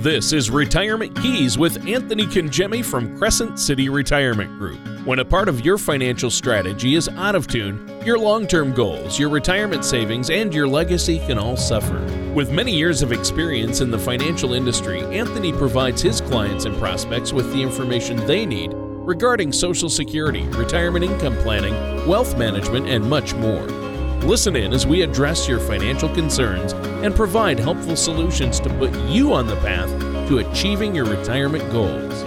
This 0.00 0.32
is 0.32 0.50
Retirement 0.50 1.14
Keys 1.20 1.58
with 1.58 1.86
Anthony 1.86 2.24
Congemi 2.24 2.82
from 2.82 3.18
Crescent 3.18 3.58
City 3.58 3.90
Retirement 3.90 4.58
Group. 4.58 4.78
When 5.04 5.18
a 5.18 5.24
part 5.26 5.46
of 5.46 5.62
your 5.62 5.76
financial 5.76 6.30
strategy 6.30 6.94
is 6.94 7.10
out 7.10 7.34
of 7.34 7.46
tune, 7.46 7.86
your 8.02 8.18
long 8.18 8.46
term 8.46 8.72
goals, 8.72 9.18
your 9.18 9.28
retirement 9.28 9.84
savings, 9.84 10.30
and 10.30 10.54
your 10.54 10.66
legacy 10.66 11.18
can 11.26 11.36
all 11.36 11.54
suffer. 11.54 11.98
With 12.32 12.50
many 12.50 12.74
years 12.74 13.02
of 13.02 13.12
experience 13.12 13.82
in 13.82 13.90
the 13.90 13.98
financial 13.98 14.54
industry, 14.54 15.02
Anthony 15.02 15.52
provides 15.52 16.00
his 16.00 16.22
clients 16.22 16.64
and 16.64 16.74
prospects 16.78 17.34
with 17.34 17.52
the 17.52 17.60
information 17.60 18.16
they 18.26 18.46
need 18.46 18.70
regarding 18.72 19.52
Social 19.52 19.90
Security, 19.90 20.44
retirement 20.56 21.04
income 21.04 21.36
planning, 21.42 21.74
wealth 22.08 22.38
management, 22.38 22.88
and 22.88 23.04
much 23.04 23.34
more. 23.34 23.79
Listen 24.24 24.54
in 24.54 24.72
as 24.72 24.86
we 24.86 25.02
address 25.02 25.48
your 25.48 25.58
financial 25.58 26.08
concerns 26.10 26.72
and 27.02 27.14
provide 27.14 27.58
helpful 27.58 27.96
solutions 27.96 28.60
to 28.60 28.68
put 28.74 28.94
you 29.08 29.32
on 29.32 29.46
the 29.46 29.56
path 29.56 29.88
to 30.28 30.38
achieving 30.38 30.94
your 30.94 31.06
retirement 31.06 31.68
goals. 31.72 32.22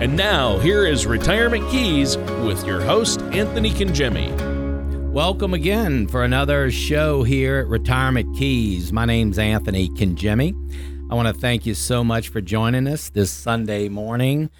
And 0.00 0.16
now, 0.16 0.58
here 0.58 0.84
is 0.84 1.06
Retirement 1.06 1.70
Keys 1.70 2.16
with 2.16 2.66
your 2.66 2.80
host, 2.80 3.22
Anthony 3.22 3.70
Congemi. 3.70 4.30
Welcome 5.12 5.54
again 5.54 6.08
for 6.08 6.24
another 6.24 6.70
show 6.72 7.22
here 7.22 7.58
at 7.58 7.68
Retirement 7.68 8.36
Keys. 8.36 8.92
My 8.92 9.04
name's 9.04 9.38
Anthony 9.38 9.90
Congemi. 9.90 10.54
I 11.10 11.14
want 11.14 11.28
to 11.28 11.34
thank 11.34 11.66
you 11.66 11.74
so 11.74 12.02
much 12.02 12.30
for 12.30 12.40
joining 12.40 12.88
us 12.88 13.10
this 13.10 13.30
Sunday 13.30 13.88
morning. 13.88 14.50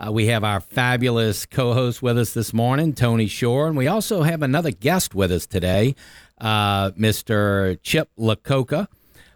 Uh, 0.00 0.10
we 0.10 0.26
have 0.26 0.44
our 0.44 0.60
fabulous 0.60 1.44
co 1.44 1.74
host 1.74 2.00
with 2.00 2.16
us 2.16 2.32
this 2.32 2.54
morning, 2.54 2.94
Tony 2.94 3.26
Shore, 3.26 3.66
and 3.66 3.76
we 3.76 3.86
also 3.86 4.22
have 4.22 4.40
another 4.40 4.70
guest 4.70 5.14
with 5.14 5.30
us 5.30 5.46
today, 5.46 5.94
uh, 6.40 6.92
Mr. 6.92 7.78
Chip 7.82 8.08
LaCoca. 8.18 8.88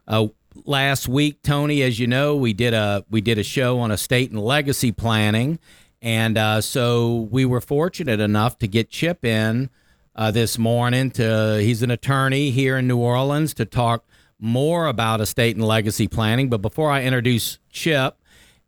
Uh, 0.09 0.29
last 0.65 1.07
week, 1.07 1.43
Tony, 1.43 1.83
as 1.83 1.99
you 1.99 2.07
know, 2.07 2.35
we 2.35 2.55
did 2.55 2.73
a 2.73 3.05
we 3.11 3.21
did 3.21 3.39
a 3.39 3.43
show 3.43 3.79
on 3.79 3.91
estate 3.91 4.31
and 4.31 4.41
legacy 4.41 4.91
planning, 4.91 5.59
and 6.01 6.39
uh, 6.39 6.63
so 6.63 7.29
we 7.31 7.45
were 7.45 7.61
fortunate 7.61 8.21
enough 8.21 8.59
to 8.61 8.67
get 8.67 8.89
Chip 8.89 9.23
in 9.23 9.69
uh, 10.17 10.31
this 10.31 10.57
morning. 10.57 11.11
To 11.13 11.59
he's 11.61 11.83
an 11.83 11.91
attorney 11.91 12.51
here 12.51 12.79
in 12.79 12.89
New 12.89 12.99
Orleans 12.99 13.53
to 13.55 13.67
talk 13.67 14.07
more 14.39 14.87
about 14.87 15.21
estate 15.21 15.57
and 15.57 15.65
legacy 15.65 16.09
planning. 16.09 16.49
But 16.49 16.63
before 16.63 16.91
I 16.91 17.03
introduce 17.03 17.59
Chip, 17.69 18.17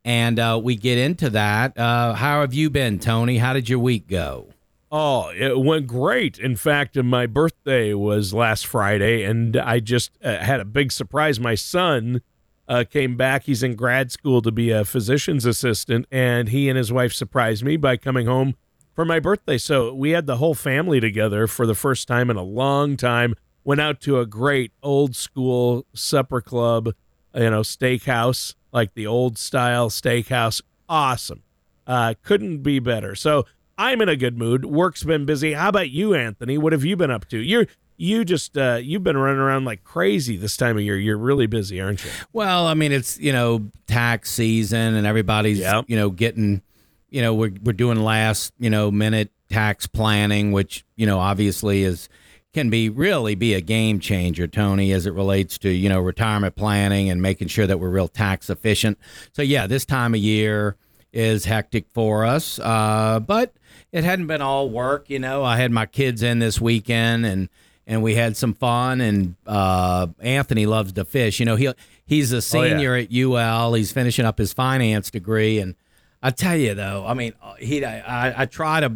and 0.06 0.38
uh, 0.38 0.58
we 0.62 0.76
get 0.76 0.98
into 0.98 1.28
that. 1.30 1.76
Uh, 1.76 2.14
how 2.14 2.40
have 2.40 2.54
you 2.54 2.70
been, 2.70 3.00
Tony? 3.00 3.38
How 3.38 3.52
did 3.52 3.68
your 3.68 3.80
week 3.80 4.06
go? 4.06 4.46
Oh, 4.90 5.30
it 5.30 5.58
went 5.58 5.88
great. 5.88 6.38
In 6.38 6.54
fact, 6.54 6.96
my 6.96 7.26
birthday 7.26 7.92
was 7.92 8.32
last 8.32 8.68
Friday, 8.68 9.24
and 9.24 9.56
I 9.56 9.80
just 9.80 10.12
uh, 10.22 10.36
had 10.36 10.60
a 10.60 10.64
big 10.64 10.92
surprise. 10.92 11.40
My 11.40 11.56
son 11.56 12.22
uh, 12.68 12.84
came 12.88 13.16
back. 13.16 13.42
He's 13.42 13.64
in 13.64 13.74
grad 13.74 14.12
school 14.12 14.40
to 14.42 14.52
be 14.52 14.70
a 14.70 14.84
physician's 14.84 15.44
assistant, 15.44 16.06
and 16.12 16.50
he 16.50 16.68
and 16.68 16.78
his 16.78 16.92
wife 16.92 17.12
surprised 17.12 17.64
me 17.64 17.76
by 17.76 17.96
coming 17.96 18.28
home 18.28 18.54
for 18.94 19.04
my 19.04 19.18
birthday. 19.18 19.58
So 19.58 19.92
we 19.92 20.10
had 20.10 20.26
the 20.26 20.36
whole 20.36 20.54
family 20.54 21.00
together 21.00 21.48
for 21.48 21.66
the 21.66 21.74
first 21.74 22.06
time 22.06 22.30
in 22.30 22.36
a 22.36 22.44
long 22.44 22.96
time. 22.96 23.34
Went 23.64 23.80
out 23.80 24.00
to 24.02 24.20
a 24.20 24.26
great 24.26 24.70
old 24.84 25.16
school 25.16 25.84
supper 25.94 26.40
club, 26.40 26.94
you 27.34 27.50
know, 27.50 27.62
steakhouse 27.62 28.54
like 28.76 28.92
the 28.92 29.06
old 29.06 29.38
style 29.38 29.88
steakhouse. 29.88 30.60
Awesome. 30.86 31.42
Uh, 31.86 32.12
couldn't 32.22 32.58
be 32.58 32.78
better. 32.78 33.14
So 33.14 33.46
I'm 33.78 34.02
in 34.02 34.08
a 34.10 34.16
good 34.16 34.36
mood. 34.36 34.66
Work's 34.66 35.02
been 35.02 35.24
busy. 35.24 35.54
How 35.54 35.70
about 35.70 35.88
you, 35.88 36.14
Anthony? 36.14 36.58
What 36.58 36.74
have 36.74 36.84
you 36.84 36.94
been 36.94 37.10
up 37.10 37.26
to? 37.30 37.38
You're 37.38 37.66
you 37.96 38.22
just 38.26 38.58
uh, 38.58 38.78
you've 38.82 39.02
been 39.02 39.16
running 39.16 39.40
around 39.40 39.64
like 39.64 39.82
crazy 39.82 40.36
this 40.36 40.58
time 40.58 40.76
of 40.76 40.82
year. 40.82 40.98
You're 40.98 41.16
really 41.16 41.46
busy, 41.46 41.80
aren't 41.80 42.04
you? 42.04 42.10
Well, 42.34 42.66
I 42.66 42.74
mean, 42.74 42.92
it's 42.92 43.18
you 43.18 43.32
know 43.32 43.70
tax 43.86 44.30
season 44.30 44.94
and 44.94 45.06
everybody's 45.06 45.60
yep. 45.60 45.86
you 45.88 45.96
know 45.96 46.10
getting 46.10 46.60
you 47.08 47.22
know 47.22 47.32
we're 47.34 47.54
we're 47.64 47.72
doing 47.72 48.02
last 48.02 48.52
you 48.58 48.68
know 48.68 48.90
minute 48.90 49.30
tax 49.48 49.86
planning, 49.86 50.52
which 50.52 50.84
you 50.96 51.06
know 51.06 51.18
obviously 51.18 51.82
is 51.82 52.10
can 52.56 52.70
be 52.70 52.88
really 52.88 53.34
be 53.34 53.52
a 53.52 53.60
game 53.60 54.00
changer, 54.00 54.46
Tony, 54.46 54.90
as 54.92 55.04
it 55.04 55.12
relates 55.12 55.58
to 55.58 55.68
you 55.68 55.90
know 55.90 56.00
retirement 56.00 56.56
planning 56.56 57.10
and 57.10 57.20
making 57.20 57.48
sure 57.48 57.66
that 57.66 57.78
we're 57.78 57.90
real 57.90 58.08
tax 58.08 58.48
efficient. 58.48 58.98
So 59.34 59.42
yeah, 59.42 59.66
this 59.66 59.84
time 59.84 60.14
of 60.14 60.20
year 60.20 60.74
is 61.12 61.44
hectic 61.44 61.84
for 61.92 62.24
us, 62.24 62.58
uh, 62.58 63.20
but 63.20 63.52
it 63.92 64.04
hadn't 64.04 64.26
been 64.26 64.40
all 64.40 64.70
work. 64.70 65.10
You 65.10 65.18
know, 65.18 65.44
I 65.44 65.58
had 65.58 65.70
my 65.70 65.84
kids 65.84 66.22
in 66.22 66.38
this 66.38 66.58
weekend 66.58 67.26
and 67.26 67.50
and 67.86 68.02
we 68.02 68.14
had 68.14 68.38
some 68.38 68.54
fun. 68.54 69.02
And 69.02 69.34
uh, 69.46 70.06
Anthony 70.20 70.64
loves 70.64 70.94
to 70.94 71.04
fish. 71.04 71.38
You 71.38 71.44
know, 71.44 71.56
he 71.56 71.70
he's 72.06 72.32
a 72.32 72.40
senior 72.40 72.94
oh, 72.94 72.96
yeah. 72.96 73.36
at 73.42 73.68
UL. 73.68 73.74
He's 73.74 73.92
finishing 73.92 74.24
up 74.24 74.38
his 74.38 74.54
finance 74.54 75.10
degree 75.10 75.58
and. 75.58 75.74
I 76.22 76.30
tell 76.30 76.56
you 76.56 76.74
though, 76.74 77.04
I 77.06 77.14
mean, 77.14 77.34
he 77.60 77.84
I, 77.84 78.42
I 78.42 78.46
try 78.46 78.80
to 78.80 78.94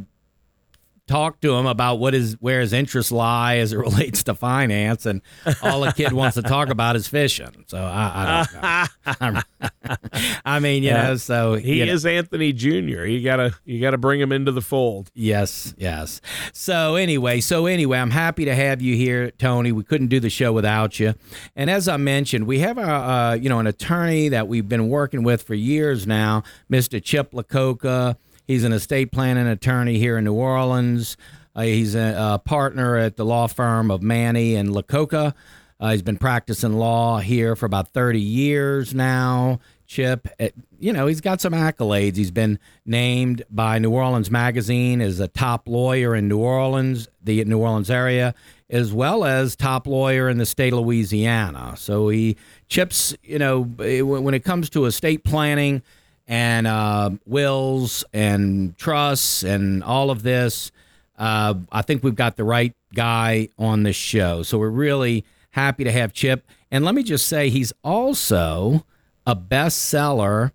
talk 1.10 1.41
to 1.41 1.54
him 1.54 1.66
about 1.66 1.97
what 1.97 2.15
is 2.15 2.37
where 2.41 2.60
his 2.60 2.72
interests 2.72 3.10
lie 3.10 3.56
as 3.56 3.72
it 3.72 3.78
relates 3.91 4.22
to 4.25 4.34
finance, 4.34 5.06
and 5.06 5.21
all 5.62 5.81
the 5.81 5.93
kid 5.93 6.12
wants 6.12 6.37
to 6.37 6.43
talk 6.43 6.69
about 6.69 6.97
is 6.97 7.09
fishing. 7.09 7.65
So 7.66 7.78
I, 7.78 8.47
I 8.62 8.88
don't 9.20 9.34
know. 9.34 9.97
I 10.44 10.60
mean, 10.60 10.82
you 10.82 10.91
yeah. 10.91 11.09
know, 11.09 11.16
so 11.16 11.54
he 11.54 11.84
know. 11.84 11.93
is 11.93 12.06
Anthony 12.06 12.53
Jr. 12.53 13.04
You 13.04 13.22
gotta 13.22 13.54
you 13.65 13.81
gotta 13.81 13.99
bring 13.99 14.20
him 14.20 14.32
into 14.32 14.53
the 14.53 14.60
fold. 14.60 15.10
Yes, 15.15 15.75
yes. 15.76 16.20
So 16.53 16.94
anyway, 16.94 17.41
so 17.41 17.66
anyway, 17.66 17.99
I'm 17.99 18.10
happy 18.10 18.44
to 18.44 18.54
have 18.54 18.81
you 18.81 18.97
here, 18.97 19.32
Tony. 19.32 19.72
We 19.72 19.82
couldn't 19.82 20.09
do 20.09 20.20
the 20.20 20.31
show 20.31 20.53
without 20.53 21.00
you. 21.00 21.15
And 21.56 21.69
as 21.69 21.88
I 21.88 21.97
mentioned, 21.97 22.47
we 22.47 22.60
have 22.60 22.78
a 22.78 22.82
uh, 22.82 23.38
you 23.41 23.49
know 23.49 23.59
an 23.59 23.66
attorney 23.66 24.28
that 24.28 24.47
we've 24.49 24.69
been 24.69 24.88
working 24.88 25.25
with 25.25 25.43
for 25.43 25.54
years 25.54 26.06
now, 26.06 26.44
Mr. 26.70 27.03
Chip 27.03 27.32
LaCoca. 27.32 28.16
He's 28.46 28.64
an 28.64 28.72
estate 28.72 29.12
planning 29.12 29.46
attorney 29.46 29.98
here 29.98 30.18
in 30.18 30.24
New 30.24 30.34
Orleans. 30.34 31.16
Uh, 31.54 31.62
he's 31.62 31.94
a, 31.94 32.34
a, 32.34 32.38
partner 32.38 32.96
at 32.96 33.16
the 33.16 33.24
law 33.24 33.46
firm 33.46 33.90
of 33.90 34.02
Manny 34.02 34.54
and 34.54 34.70
LaCoca. 34.70 35.34
Uh, 35.80 35.90
he's 35.90 36.02
been 36.02 36.18
practicing 36.18 36.74
law 36.74 37.18
here 37.18 37.56
for 37.56 37.66
about 37.66 37.88
30 37.88 38.20
years 38.20 38.94
now. 38.94 39.58
Chip, 39.86 40.28
uh, 40.38 40.48
you 40.78 40.92
know, 40.92 41.06
he's 41.08 41.20
got 41.20 41.40
some 41.40 41.52
accolades. 41.52 42.16
He's 42.16 42.30
been 42.30 42.60
named 42.86 43.42
by 43.50 43.78
New 43.80 43.90
Orleans 43.90 44.30
Magazine 44.30 45.00
as 45.00 45.18
a 45.18 45.26
top 45.26 45.68
lawyer 45.68 46.14
in 46.14 46.28
New 46.28 46.38
Orleans, 46.38 47.08
the 47.22 47.44
New 47.44 47.58
Orleans 47.58 47.90
area, 47.90 48.34
as 48.68 48.92
well 48.92 49.24
as 49.24 49.56
top 49.56 49.88
lawyer 49.88 50.28
in 50.28 50.38
the 50.38 50.46
state 50.46 50.72
of 50.72 50.80
Louisiana. 50.80 51.74
So 51.76 52.08
he, 52.08 52.36
Chip's, 52.68 53.16
you 53.24 53.38
know, 53.38 53.62
when 53.62 54.34
it 54.34 54.44
comes 54.44 54.70
to 54.70 54.84
estate 54.84 55.24
planning, 55.24 55.82
and 56.30 56.68
uh, 56.68 57.10
wills 57.26 58.04
and 58.12 58.78
trusts 58.78 59.42
and 59.42 59.82
all 59.82 60.12
of 60.12 60.22
this. 60.22 60.70
Uh, 61.18 61.54
I 61.72 61.82
think 61.82 62.04
we've 62.04 62.14
got 62.14 62.36
the 62.36 62.44
right 62.44 62.72
guy 62.94 63.48
on 63.58 63.82
the 63.82 63.92
show. 63.92 64.44
So 64.44 64.56
we're 64.56 64.70
really 64.70 65.24
happy 65.50 65.82
to 65.82 65.90
have 65.90 66.12
Chip. 66.12 66.46
And 66.70 66.84
let 66.84 66.94
me 66.94 67.02
just 67.02 67.26
say, 67.26 67.50
he's 67.50 67.72
also 67.82 68.86
a 69.26 69.34
bestseller 69.34 70.52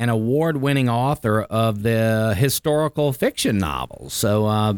and 0.00 0.10
award 0.10 0.56
winning 0.56 0.88
author 0.88 1.42
of 1.42 1.84
the 1.84 2.34
historical 2.36 3.12
fiction 3.12 3.56
novels. 3.56 4.12
So, 4.12 4.46
uh, 4.46 4.74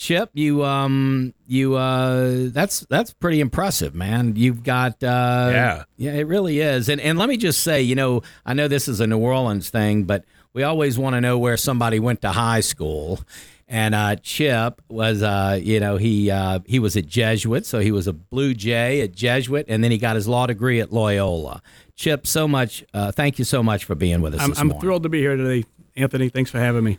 Chip, 0.00 0.30
you 0.32 0.64
um 0.64 1.34
you 1.46 1.74
uh 1.74 2.48
that's 2.48 2.80
that's 2.88 3.12
pretty 3.12 3.38
impressive, 3.38 3.94
man. 3.94 4.34
You've 4.34 4.62
got 4.62 4.94
uh 5.04 5.50
Yeah. 5.52 5.84
Yeah, 5.98 6.12
it 6.12 6.26
really 6.26 6.60
is. 6.60 6.88
And 6.88 7.02
and 7.02 7.18
let 7.18 7.28
me 7.28 7.36
just 7.36 7.60
say, 7.62 7.82
you 7.82 7.94
know, 7.94 8.22
I 8.46 8.54
know 8.54 8.66
this 8.66 8.88
is 8.88 9.00
a 9.00 9.06
New 9.06 9.18
Orleans 9.18 9.68
thing, 9.68 10.04
but 10.04 10.24
we 10.54 10.62
always 10.62 10.98
want 10.98 11.16
to 11.16 11.20
know 11.20 11.36
where 11.36 11.58
somebody 11.58 12.00
went 12.00 12.22
to 12.22 12.30
high 12.30 12.60
school. 12.60 13.20
And 13.68 13.94
uh, 13.94 14.16
Chip 14.16 14.80
was, 14.88 15.22
uh, 15.22 15.60
you 15.62 15.80
know, 15.80 15.98
he 15.98 16.30
uh, 16.30 16.60
he 16.64 16.78
was 16.78 16.96
a 16.96 17.02
Jesuit, 17.02 17.66
so 17.66 17.80
he 17.80 17.92
was 17.92 18.06
a 18.06 18.14
Blue 18.14 18.54
Jay, 18.54 19.02
a 19.02 19.06
Jesuit, 19.06 19.66
and 19.68 19.84
then 19.84 19.90
he 19.90 19.98
got 19.98 20.16
his 20.16 20.26
law 20.26 20.46
degree 20.46 20.80
at 20.80 20.94
Loyola. 20.94 21.60
Chip, 21.94 22.26
so 22.26 22.48
much, 22.48 22.82
uh, 22.94 23.12
thank 23.12 23.38
you 23.38 23.44
so 23.44 23.62
much 23.62 23.84
for 23.84 23.94
being 23.94 24.22
with 24.22 24.34
us. 24.34 24.40
I'm, 24.40 24.54
I'm 24.56 24.80
thrilled 24.80 25.02
to 25.02 25.10
be 25.10 25.20
here 25.20 25.36
today, 25.36 25.66
Anthony. 25.94 26.30
Thanks 26.30 26.50
for 26.50 26.58
having 26.58 26.84
me. 26.84 26.98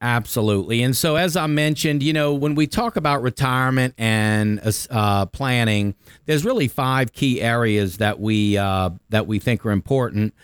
Absolutely. 0.00 0.82
And 0.82 0.96
so, 0.96 1.16
as 1.16 1.36
I 1.36 1.46
mentioned, 1.46 2.02
you 2.02 2.12
know, 2.12 2.34
when 2.34 2.54
we 2.54 2.66
talk 2.66 2.96
about 2.96 3.22
retirement 3.22 3.94
and 3.96 4.60
uh, 4.90 5.26
planning, 5.26 5.94
there's 6.26 6.44
really 6.44 6.68
five 6.68 7.12
key 7.12 7.40
areas 7.40 7.96
that 7.98 8.20
we 8.20 8.58
uh, 8.58 8.90
that 9.08 9.26
we 9.26 9.38
think 9.38 9.64
are 9.64 9.70
important. 9.70 10.34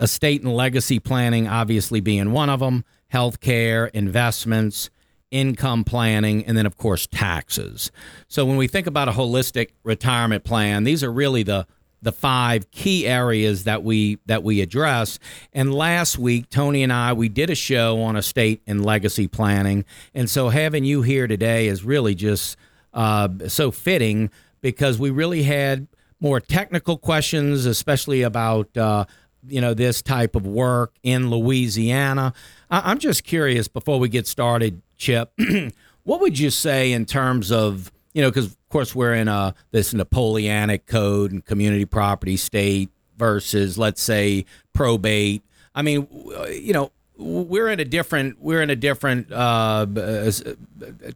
Estate 0.00 0.42
and 0.42 0.52
legacy 0.54 0.98
planning, 0.98 1.48
obviously, 1.48 2.00
being 2.00 2.32
one 2.32 2.50
of 2.50 2.60
them. 2.60 2.84
Healthcare, 3.12 3.88
investments, 3.94 4.90
income 5.30 5.84
planning, 5.84 6.44
and 6.44 6.58
then, 6.58 6.66
of 6.66 6.76
course, 6.76 7.06
taxes. 7.06 7.92
So, 8.26 8.44
when 8.44 8.56
we 8.56 8.66
think 8.66 8.88
about 8.88 9.08
a 9.08 9.12
holistic 9.12 9.70
retirement 9.84 10.42
plan, 10.44 10.84
these 10.84 11.04
are 11.04 11.12
really 11.12 11.44
the 11.44 11.66
the 12.02 12.12
five 12.12 12.70
key 12.70 13.06
areas 13.06 13.64
that 13.64 13.82
we 13.82 14.18
that 14.26 14.42
we 14.42 14.60
address. 14.60 15.18
And 15.52 15.74
last 15.74 16.18
week, 16.18 16.50
Tony 16.50 16.82
and 16.82 16.92
I 16.92 17.12
we 17.12 17.28
did 17.28 17.50
a 17.50 17.54
show 17.54 18.00
on 18.02 18.16
estate 18.16 18.62
and 18.66 18.84
legacy 18.84 19.26
planning, 19.28 19.84
and 20.14 20.28
so 20.30 20.48
having 20.50 20.84
you 20.84 21.02
here 21.02 21.26
today 21.26 21.66
is 21.68 21.84
really 21.84 22.14
just 22.14 22.56
uh, 22.94 23.28
so 23.48 23.70
fitting 23.70 24.30
because 24.60 24.98
we 24.98 25.10
really 25.10 25.42
had 25.42 25.86
more 26.20 26.40
technical 26.40 26.96
questions, 26.96 27.66
especially 27.66 28.22
about 28.22 28.74
uh, 28.76 29.04
you 29.48 29.60
know 29.60 29.74
this 29.74 30.02
type 30.02 30.34
of 30.34 30.46
work 30.46 30.94
in 31.02 31.30
Louisiana. 31.30 32.32
I- 32.70 32.90
I'm 32.90 32.98
just 32.98 33.24
curious 33.24 33.68
before 33.68 33.98
we 33.98 34.08
get 34.08 34.26
started, 34.26 34.80
Chip, 34.96 35.32
what 36.04 36.20
would 36.20 36.38
you 36.38 36.50
say 36.50 36.92
in 36.92 37.04
terms 37.04 37.50
of 37.52 37.92
you 38.16 38.22
know 38.22 38.30
because 38.30 38.46
of 38.46 38.68
course 38.70 38.94
we're 38.94 39.12
in 39.12 39.28
a 39.28 39.54
this 39.72 39.92
Napoleonic 39.92 40.86
code 40.86 41.32
and 41.32 41.44
community 41.44 41.84
property 41.84 42.38
state 42.38 42.88
versus 43.18 43.76
let's 43.76 44.00
say 44.00 44.46
probate. 44.72 45.42
I 45.74 45.82
mean, 45.82 46.08
you 46.50 46.72
know, 46.72 46.92
we're 47.18 47.68
in 47.68 47.78
a 47.78 47.84
different 47.84 48.40
we're 48.40 48.62
in 48.62 48.70
a 48.70 48.76
different 48.76 49.30
uh, 49.30 49.86
uh, 49.94 50.00
uh, 50.00 50.32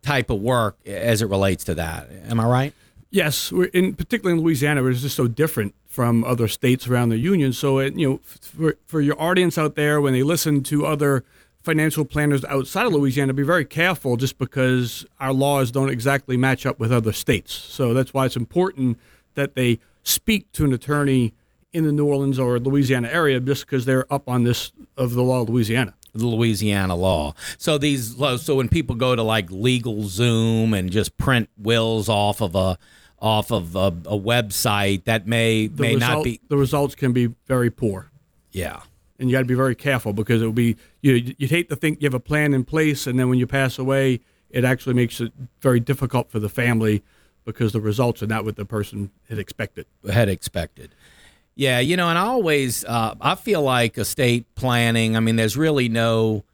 type 0.03 0.29
of 0.29 0.43
work 0.43 0.77
as 0.87 1.23
it 1.23 1.27
relates 1.27 1.65
to 1.65 1.75
that. 1.77 2.11
Am 2.29 2.39
I 2.39 2.47
right? 2.47 2.75
Yes, 3.11 3.51
we're 3.51 3.71
in 3.73 3.95
particularly 3.95 4.39
in 4.39 4.45
Louisiana, 4.45 4.83
we're 4.83 4.93
just 4.93 5.17
so 5.17 5.27
different 5.27 5.75
from 5.87 6.23
other 6.23 6.49
states 6.49 6.87
around 6.87 7.09
the 7.09 7.19
union. 7.19 7.55
So, 7.55 7.79
it, 7.79 7.95
you 7.97 8.09
know, 8.09 8.21
for, 8.23 8.77
for 8.87 9.01
your 9.01 9.21
audience 9.21 9.57
out 9.57 9.75
there, 9.75 10.03
when 10.03 10.13
they 10.13 10.23
listen 10.23 10.63
to 10.65 10.87
other 10.87 11.25
financial 11.63 12.05
planners 12.05 12.45
outside 12.47 12.87
of 12.87 12.93
Louisiana, 12.93 13.33
be 13.33 13.43
very 13.43 13.65
careful 13.65 14.17
just 14.17 14.39
because 14.39 15.05
our 15.19 15.33
laws 15.33 15.71
don't 15.71 15.91
exactly 15.91 16.37
match 16.37 16.65
up 16.67 16.79
with 16.81 16.93
other 16.93 17.13
states. 17.13 17.53
So 17.53 17.93
that's 17.95 18.15
why 18.15 18.27
it's 18.27 18.37
important 18.37 18.99
that 19.35 19.55
they 19.55 19.79
speak 20.03 20.51
to 20.53 20.65
an 20.65 20.73
attorney 20.73 21.35
in 21.73 21.85
the 21.85 21.93
New 21.93 22.07
Orleans 22.07 22.39
or 22.39 22.59
Louisiana 22.59 23.09
area, 23.09 23.39
just 23.41 23.67
because 23.67 23.85
they're 23.85 24.11
up 24.13 24.29
on 24.29 24.45
this 24.45 24.73
of 24.97 25.15
the 25.15 25.23
law 25.23 25.43
of 25.43 25.49
Louisiana. 25.51 25.95
the 26.15 26.27
Louisiana 26.27 26.97
law. 26.97 27.35
So 27.59 27.79
these 27.79 28.17
so 28.43 28.57
when 28.57 28.69
people 28.69 28.97
go 28.97 29.15
to 29.15 29.23
like 29.23 29.51
Legal 29.51 30.03
Zoom 30.09 30.75
and 30.75 30.91
just 30.91 31.17
print 31.17 31.49
wills 31.57 32.09
off 32.09 32.41
of 32.41 32.55
a 32.57 32.77
off 33.21 33.53
of 33.53 33.77
a, 33.77 33.89
a 34.07 34.19
website 34.19 35.05
that 35.05 35.27
may 35.29 35.67
The 35.69 35.83
may 35.83 35.95
not 35.97 36.25
be 36.25 36.41
the 36.49 36.57
results 36.57 36.95
can 36.97 37.13
be 37.13 37.29
very 37.47 37.71
poor. 37.71 38.11
yeah. 38.51 38.81
And 39.21 39.31
you 39.31 39.37
got 39.37 39.41
to 39.41 39.47
be 39.47 39.55
very 39.55 39.75
careful 39.75 40.13
because 40.13 40.43
it 40.43 40.47
will 40.47 40.53
be 40.53 40.77
you. 41.03 41.35
You'd 41.39 41.51
hate 41.51 41.69
to 41.69 41.77
think 41.77 42.01
you 42.01 42.07
have 42.07 42.15
a 42.15 42.21
plan 42.21 42.55
in 42.55 42.65
place, 42.65 43.07
and 43.07 43.19
then 43.19 43.29
when 43.29 43.39
you 43.39 43.47
pass 43.47 43.79
away, 43.79 44.21
it 44.49 44.65
actually 44.65 44.95
makes 44.95 45.21
it 45.21 45.33
very 45.61 45.79
difficult 45.79 46.31
for 46.31 46.41
the 46.41 46.49
family 46.49 47.05
because 47.45 47.73
the 47.73 47.81
results 47.81 48.23
are 48.23 48.27
not 48.27 48.45
what 48.45 48.57
the 48.57 48.65
person 48.65 49.11
had 49.29 49.39
expected. 49.39 49.87
had 50.11 50.29
expected. 50.29 50.95
Yeah, 51.55 51.79
you 51.81 51.97
know, 51.97 52.09
and 52.09 52.19
I 52.19 52.23
always 52.23 52.85
uh, 52.85 53.15
I 53.21 53.35
feel 53.35 53.61
like 53.63 53.99
estate 53.99 54.47
planning. 54.55 55.17
I 55.17 55.21
mean, 55.21 55.37
there's 55.37 55.57
really 55.57 55.89
no, 55.89 56.45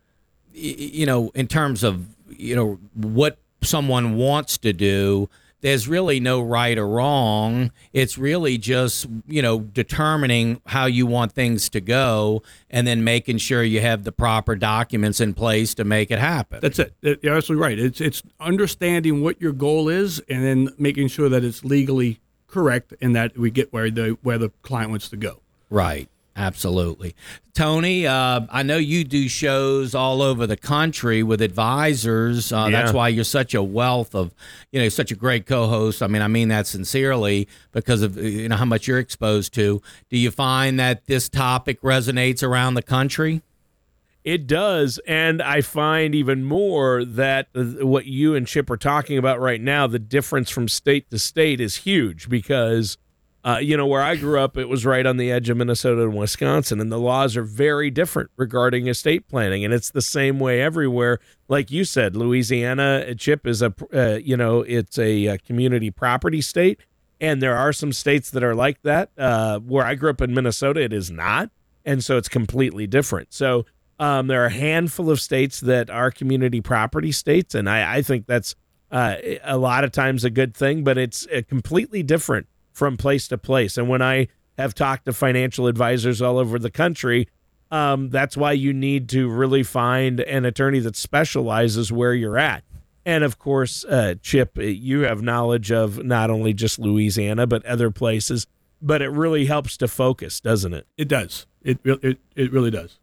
you 0.52 1.06
know, 1.06 1.30
in 1.34 1.46
terms 1.46 1.84
of 1.84 2.06
you 2.28 2.56
know 2.56 2.78
what 2.94 3.38
someone 3.62 4.16
wants 4.16 4.58
to 4.58 4.72
do. 4.72 5.30
There's 5.66 5.88
really 5.88 6.20
no 6.20 6.40
right 6.40 6.78
or 6.78 6.86
wrong. 6.86 7.72
It's 7.92 8.16
really 8.16 8.56
just 8.56 9.04
you 9.26 9.42
know 9.42 9.58
determining 9.58 10.60
how 10.64 10.86
you 10.86 11.06
want 11.06 11.32
things 11.32 11.68
to 11.70 11.80
go, 11.80 12.44
and 12.70 12.86
then 12.86 13.02
making 13.02 13.38
sure 13.38 13.64
you 13.64 13.80
have 13.80 14.04
the 14.04 14.12
proper 14.12 14.54
documents 14.54 15.20
in 15.20 15.34
place 15.34 15.74
to 15.74 15.82
make 15.82 16.12
it 16.12 16.20
happen. 16.20 16.60
That's 16.62 16.78
it. 16.78 16.94
You're 17.02 17.34
absolutely 17.34 17.64
right. 17.64 17.80
It's 17.80 18.00
it's 18.00 18.22
understanding 18.38 19.24
what 19.24 19.40
your 19.42 19.50
goal 19.50 19.88
is, 19.88 20.20
and 20.28 20.44
then 20.44 20.68
making 20.78 21.08
sure 21.08 21.28
that 21.28 21.42
it's 21.42 21.64
legally 21.64 22.20
correct, 22.46 22.94
and 23.00 23.16
that 23.16 23.36
we 23.36 23.50
get 23.50 23.72
where 23.72 23.90
the 23.90 24.16
where 24.22 24.38
the 24.38 24.50
client 24.62 24.90
wants 24.90 25.08
to 25.08 25.16
go. 25.16 25.40
Right. 25.68 26.08
Absolutely. 26.37 27.17
Tony, 27.55 28.06
uh, 28.06 28.43
I 28.50 28.62
know 28.62 28.77
you 28.77 29.05
do 29.05 29.27
shows 29.27 29.94
all 29.94 30.21
over 30.21 30.47
the 30.47 30.59
country 30.59 31.23
with 31.23 31.41
advisors. 31.41 32.53
Uh, 32.53 32.69
That's 32.69 32.93
why 32.93 33.09
you're 33.09 33.25
such 33.25 33.55
a 33.55 33.62
wealth 33.62 34.15
of, 34.15 34.35
you 34.71 34.79
know, 34.79 34.91
such 34.91 35.11
a 35.11 35.15
great 35.15 35.47
co-host. 35.47 36.03
I 36.03 36.09
mean, 36.09 36.21
I 36.21 36.29
mean 36.29 36.49
that 36.49 36.67
sincerely 36.67 37.49
because 37.73 38.03
of 38.03 38.19
you 38.19 38.50
know 38.50 38.56
how 38.56 38.67
much 38.67 38.87
you're 38.87 38.99
exposed 38.99 39.55
to. 39.55 39.81
Do 40.11 40.19
you 40.19 40.31
find 40.31 40.79
that 40.79 41.06
this 41.06 41.31
topic 41.31 41.81
resonates 41.81 42.43
around 42.43 42.75
the 42.75 42.83
country? 42.83 43.41
It 44.23 44.49
does, 44.49 44.99
and 45.06 45.41
I 45.41 45.61
find 45.61 46.12
even 46.12 46.44
more 46.44 47.05
that 47.05 47.47
what 47.55 48.06
you 48.06 48.35
and 48.35 48.44
Chip 48.44 48.69
are 48.71 48.77
talking 48.77 49.17
about 49.19 49.41
right 49.41 49.61
now, 49.61 49.87
the 49.87 50.00
difference 50.00 50.50
from 50.50 50.67
state 50.67 51.09
to 51.11 51.19
state 51.19 51.61
is 51.61 51.77
huge 51.77 52.29
because, 52.29 52.99
uh, 53.46 53.58
you 53.58 53.76
know, 53.76 53.87
where 53.87 54.02
I 54.02 54.16
grew 54.16 54.40
up, 54.40 54.56
it 54.56 54.69
was 54.69 54.84
right 54.84 55.06
on 55.06 55.19
the 55.19 55.31
edge 55.31 55.48
of 55.48 55.56
Minnesota 55.56 56.02
and 56.02 56.16
Wisconsin, 56.16 56.81
and 56.81 56.90
the 56.90 56.98
laws 56.98 57.37
are 57.37 57.44
very 57.44 57.93
different 57.93 58.31
regarding 58.37 58.88
estate 58.88 59.28
planning, 59.28 59.64
and 59.64 59.72
it's 59.72 59.88
the 59.88 60.02
same 60.02 60.40
way 60.40 60.60
everywhere. 60.60 61.20
Like 61.46 61.70
you 61.70 61.84
said, 61.84 62.16
Louisiana, 62.16 63.06
uh, 63.08 63.14
Chip 63.14 63.46
is 63.46 63.62
a, 63.62 63.72
uh, 63.94 64.16
you 64.16 64.37
know, 64.37 64.62
it's 64.62 64.98
a, 64.98 65.28
uh 65.28 65.37
community 65.46 65.93
property 65.93 66.40
state, 66.40 66.81
and 67.20 67.40
there 67.40 67.56
are 67.56 67.72
some 67.72 67.93
states 67.93 68.31
that 68.31 68.43
are 68.43 68.56
like 68.56 68.82
that. 68.82 69.10
Uh, 69.16 69.60
where 69.60 69.87
I 69.87 69.94
grew 69.94 70.10
up 70.10 70.20
in 70.20 70.34
Minnesota, 70.34 70.81
it 70.81 70.92
is 70.92 71.12
not, 71.12 71.50
and 71.84 72.02
so 72.02 72.16
it's 72.16 72.28
completely 72.28 72.88
different. 72.88 73.32
So 73.32 73.64
um, 74.00 74.26
there 74.26 74.42
are 74.42 74.46
a 74.46 74.50
handful 74.50 75.08
of 75.08 75.20
states 75.20 75.60
that 75.60 75.88
are 75.88 76.10
community 76.10 76.60
property 76.60 77.12
states, 77.12 77.54
and 77.54 77.70
I, 77.70 77.99
I 77.99 78.02
think 78.02 78.26
that's 78.26 78.56
uh, 78.90 79.19
a 79.44 79.56
lot 79.56 79.84
of 79.84 79.92
times 79.92 80.25
a 80.25 80.31
good 80.31 80.52
thing, 80.52 80.82
but 80.82 80.99
it's 80.99 81.28
completely 81.49 82.02
different 82.02 82.49
from 82.76 82.99
place 82.99 83.26
to 83.26 83.38
place. 83.38 83.78
And 83.78 83.88
when 83.88 84.02
I 84.02 84.28
have 84.58 84.75
talked 84.75 85.06
to 85.06 85.14
financial 85.14 85.67
advisors 85.67 86.20
all 86.20 86.37
over 86.37 86.58
the 86.58 86.70
country, 86.70 87.26
um, 87.70 88.11
that's 88.11 88.37
why 88.37 88.52
you 88.52 88.75
need 88.75 89.08
to 89.08 89.31
really 89.31 89.62
find 89.62 90.20
an 90.20 90.44
attorney 90.44 90.81
that 90.81 90.94
specializes 90.94 91.90
where 91.90 92.12
you're 92.12 92.37
at. 92.37 92.64
And 93.06 93.25
of 93.25 93.38
course, 93.38 93.82
uh, 93.87 94.17
Chip, 94.20 94.58
you 94.58 95.00
have 95.00 95.23
knowledge 95.23 95.73
of 95.73 96.05
not 96.05 96.28
only 96.28 96.52
just 96.52 96.78
Louisiana, 96.78 97.46
but 97.46 97.64
other 97.64 97.90
places. 97.90 98.46
But 98.82 99.00
it 99.00 99.08
really 99.08 99.46
helps 99.46 99.78
to 99.78 99.88
focus, 99.88 100.38
doesn't 100.38 100.75
it? 100.75 100.87
It 100.99 101.08
does. 101.08 101.46
It 101.62 101.78
it 101.82 102.19
it 102.34 102.52
really 102.52 102.70
does. 102.70 102.99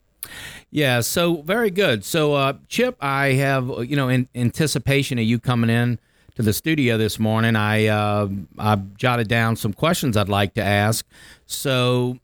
Yeah, 0.70 1.02
so 1.02 1.42
very 1.42 1.72
good. 1.72 2.06
So, 2.06 2.36
uh, 2.36 2.54
Chip, 2.68 2.96
I 3.02 3.34
have 3.34 3.68
you 3.90 3.96
know 3.96 4.08
in 4.08 4.30
anticipation 4.36 5.18
of 5.18 5.25
you 5.25 5.40
coming 5.40 5.72
in 5.72 5.98
to 6.36 6.42
the 6.42 6.54
studio 6.54 6.98
this 6.98 7.20
morning, 7.20 7.56
I 7.56 7.88
uh, 7.88 8.28
I 8.58 8.76
jotted 8.98 9.28
down 9.28 9.56
some 9.56 9.74
questions 9.74 10.18
I'd 10.18 10.30
like 10.30 10.54
to 10.56 10.64
ask. 10.64 11.06
So, 11.46 12.18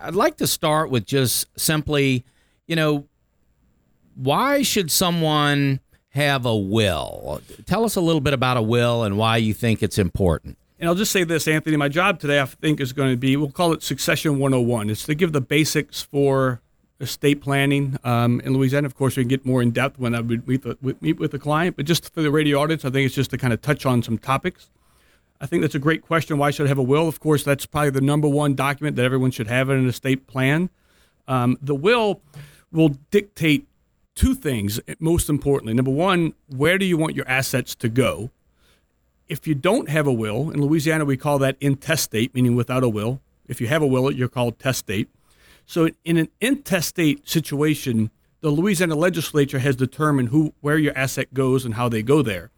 I'd 0.00 0.14
like 0.14 0.36
to 0.38 0.46
start 0.46 0.90
with 0.90 1.06
just 1.06 1.48
simply, 1.58 2.24
you 2.66 2.76
know, 2.76 3.06
why 4.14 4.62
should 4.62 4.90
someone 4.90 5.80
have 6.10 6.44
a 6.44 6.56
will? 6.56 7.40
Tell 7.66 7.84
us 7.84 7.96
a 7.96 8.00
little 8.00 8.20
bit 8.20 8.34
about 8.34 8.56
a 8.56 8.62
will 8.62 9.04
and 9.04 9.16
why 9.16 9.38
you 9.38 9.54
think 9.54 9.82
it's 9.82 9.98
important. 9.98 10.58
And 10.78 10.88
I'll 10.88 10.96
just 10.96 11.12
say 11.12 11.24
this, 11.24 11.46
Anthony. 11.46 11.76
My 11.76 11.88
job 11.88 12.18
today, 12.18 12.40
I 12.40 12.44
think, 12.44 12.80
is 12.80 12.92
going 12.92 13.12
to 13.12 13.16
be 13.16 13.36
we'll 13.36 13.52
call 13.52 13.72
it 13.72 13.82
Succession 13.82 14.38
101. 14.38 14.90
It's 14.90 15.04
to 15.04 15.14
give 15.14 15.32
the 15.32 15.40
basics 15.40 16.02
for 16.02 16.60
estate 17.00 17.40
planning 17.40 17.98
um, 18.04 18.40
in 18.40 18.54
Louisiana. 18.54 18.86
Of 18.86 18.94
course, 18.94 19.16
we 19.16 19.24
can 19.24 19.28
get 19.28 19.44
more 19.44 19.60
in 19.60 19.70
depth 19.70 19.98
when 19.98 20.14
I 20.14 20.20
would 20.20 20.46
meet, 20.46 20.62
the, 20.62 20.76
meet 21.00 21.18
with 21.18 21.32
the 21.32 21.38
client, 21.38 21.76
but 21.76 21.84
just 21.86 22.12
for 22.12 22.22
the 22.22 22.30
radio 22.30 22.60
audience, 22.60 22.84
I 22.84 22.90
think 22.90 23.06
it's 23.06 23.14
just 23.14 23.30
to 23.30 23.38
kind 23.38 23.52
of 23.52 23.60
touch 23.60 23.84
on 23.84 24.02
some 24.02 24.18
topics. 24.18 24.70
I 25.40 25.46
think 25.46 25.62
that's 25.62 25.74
a 25.74 25.80
great 25.80 26.02
question. 26.02 26.38
Why 26.38 26.52
should 26.52 26.66
I 26.66 26.68
have 26.68 26.78
a 26.78 26.84
will? 26.84 27.08
Of 27.08 27.18
course, 27.18 27.42
that's 27.42 27.66
probably 27.66 27.90
the 27.90 28.00
number 28.00 28.28
one 28.28 28.54
document 28.54 28.94
that 28.96 29.04
everyone 29.04 29.32
should 29.32 29.48
have 29.48 29.68
in 29.70 29.78
an 29.78 29.88
estate 29.88 30.28
plan. 30.28 30.70
Um, 31.26 31.58
the 31.60 31.74
will 31.74 32.20
will 32.70 32.90
dictate 33.10 33.66
two 34.14 34.34
things, 34.34 34.78
most 35.00 35.28
importantly. 35.28 35.74
Number 35.74 35.90
one, 35.90 36.34
where 36.48 36.78
do 36.78 36.86
you 36.86 36.96
want 36.96 37.16
your 37.16 37.26
assets 37.28 37.74
to 37.76 37.88
go? 37.88 38.30
If 39.28 39.46
you 39.46 39.54
don't 39.54 39.88
have 39.88 40.06
a 40.06 40.12
will, 40.12 40.50
in 40.50 40.60
Louisiana 40.60 41.04
we 41.04 41.16
call 41.16 41.38
that 41.40 41.56
intestate, 41.60 42.34
meaning 42.34 42.54
without 42.54 42.84
a 42.84 42.88
will. 42.88 43.20
If 43.48 43.60
you 43.60 43.66
have 43.66 43.82
a 43.82 43.86
will, 43.86 44.12
you're 44.12 44.28
called 44.28 44.58
testate. 44.58 45.08
So 45.72 45.88
in 46.04 46.18
an 46.18 46.28
intestate 46.38 47.26
situation, 47.26 48.10
the 48.42 48.50
Louisiana 48.50 48.94
legislature 48.94 49.58
has 49.60 49.74
determined 49.74 50.28
who 50.28 50.52
where 50.60 50.76
your 50.76 50.92
asset 50.94 51.32
goes 51.32 51.64
and 51.64 51.76
how 51.76 51.88
they 51.88 52.02
go 52.02 52.20
there. 52.20 52.50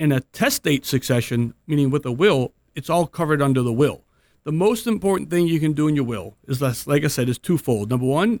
In 0.00 0.10
a 0.10 0.20
testate 0.20 0.84
succession, 0.84 1.54
meaning 1.68 1.90
with 1.90 2.04
a 2.04 2.10
will, 2.10 2.54
it's 2.74 2.90
all 2.90 3.06
covered 3.06 3.40
under 3.40 3.62
the 3.62 3.72
will. 3.72 4.02
The 4.42 4.50
most 4.50 4.88
important 4.88 5.30
thing 5.30 5.46
you 5.46 5.60
can 5.60 5.74
do 5.74 5.86
in 5.86 5.94
your 5.94 6.06
will 6.06 6.36
is, 6.48 6.60
less- 6.60 6.88
like 6.88 7.04
I 7.04 7.06
said, 7.06 7.28
is 7.28 7.38
twofold. 7.38 7.88
Number 7.88 8.06
one, 8.06 8.40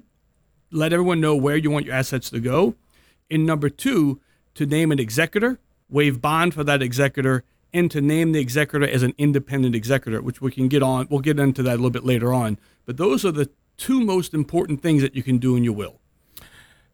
let 0.72 0.92
everyone 0.92 1.20
know 1.20 1.36
where 1.36 1.56
you 1.56 1.70
want 1.70 1.86
your 1.86 1.94
assets 1.94 2.28
to 2.30 2.40
go. 2.40 2.74
And 3.30 3.46
number 3.46 3.68
two, 3.68 4.20
to 4.54 4.66
name 4.66 4.90
an 4.90 4.98
executor, 4.98 5.60
waive 5.88 6.20
bond 6.20 6.52
for 6.52 6.64
that 6.64 6.82
executor, 6.82 7.44
and 7.72 7.88
to 7.92 8.00
name 8.00 8.32
the 8.32 8.40
executor 8.40 8.88
as 8.88 9.04
an 9.04 9.14
independent 9.18 9.76
executor, 9.76 10.20
which 10.20 10.40
we 10.40 10.50
can 10.50 10.66
get 10.66 10.82
on. 10.82 11.06
We'll 11.08 11.20
get 11.20 11.38
into 11.38 11.62
that 11.62 11.74
a 11.74 11.76
little 11.76 11.90
bit 11.90 12.04
later 12.04 12.32
on. 12.32 12.58
But 12.86 12.96
those 12.96 13.24
are 13.24 13.30
the 13.30 13.50
two 13.76 14.00
most 14.00 14.34
important 14.34 14.82
things 14.82 15.02
that 15.02 15.14
you 15.14 15.22
can 15.22 15.38
do 15.38 15.56
in 15.56 15.64
your 15.64 15.74
will. 15.74 16.00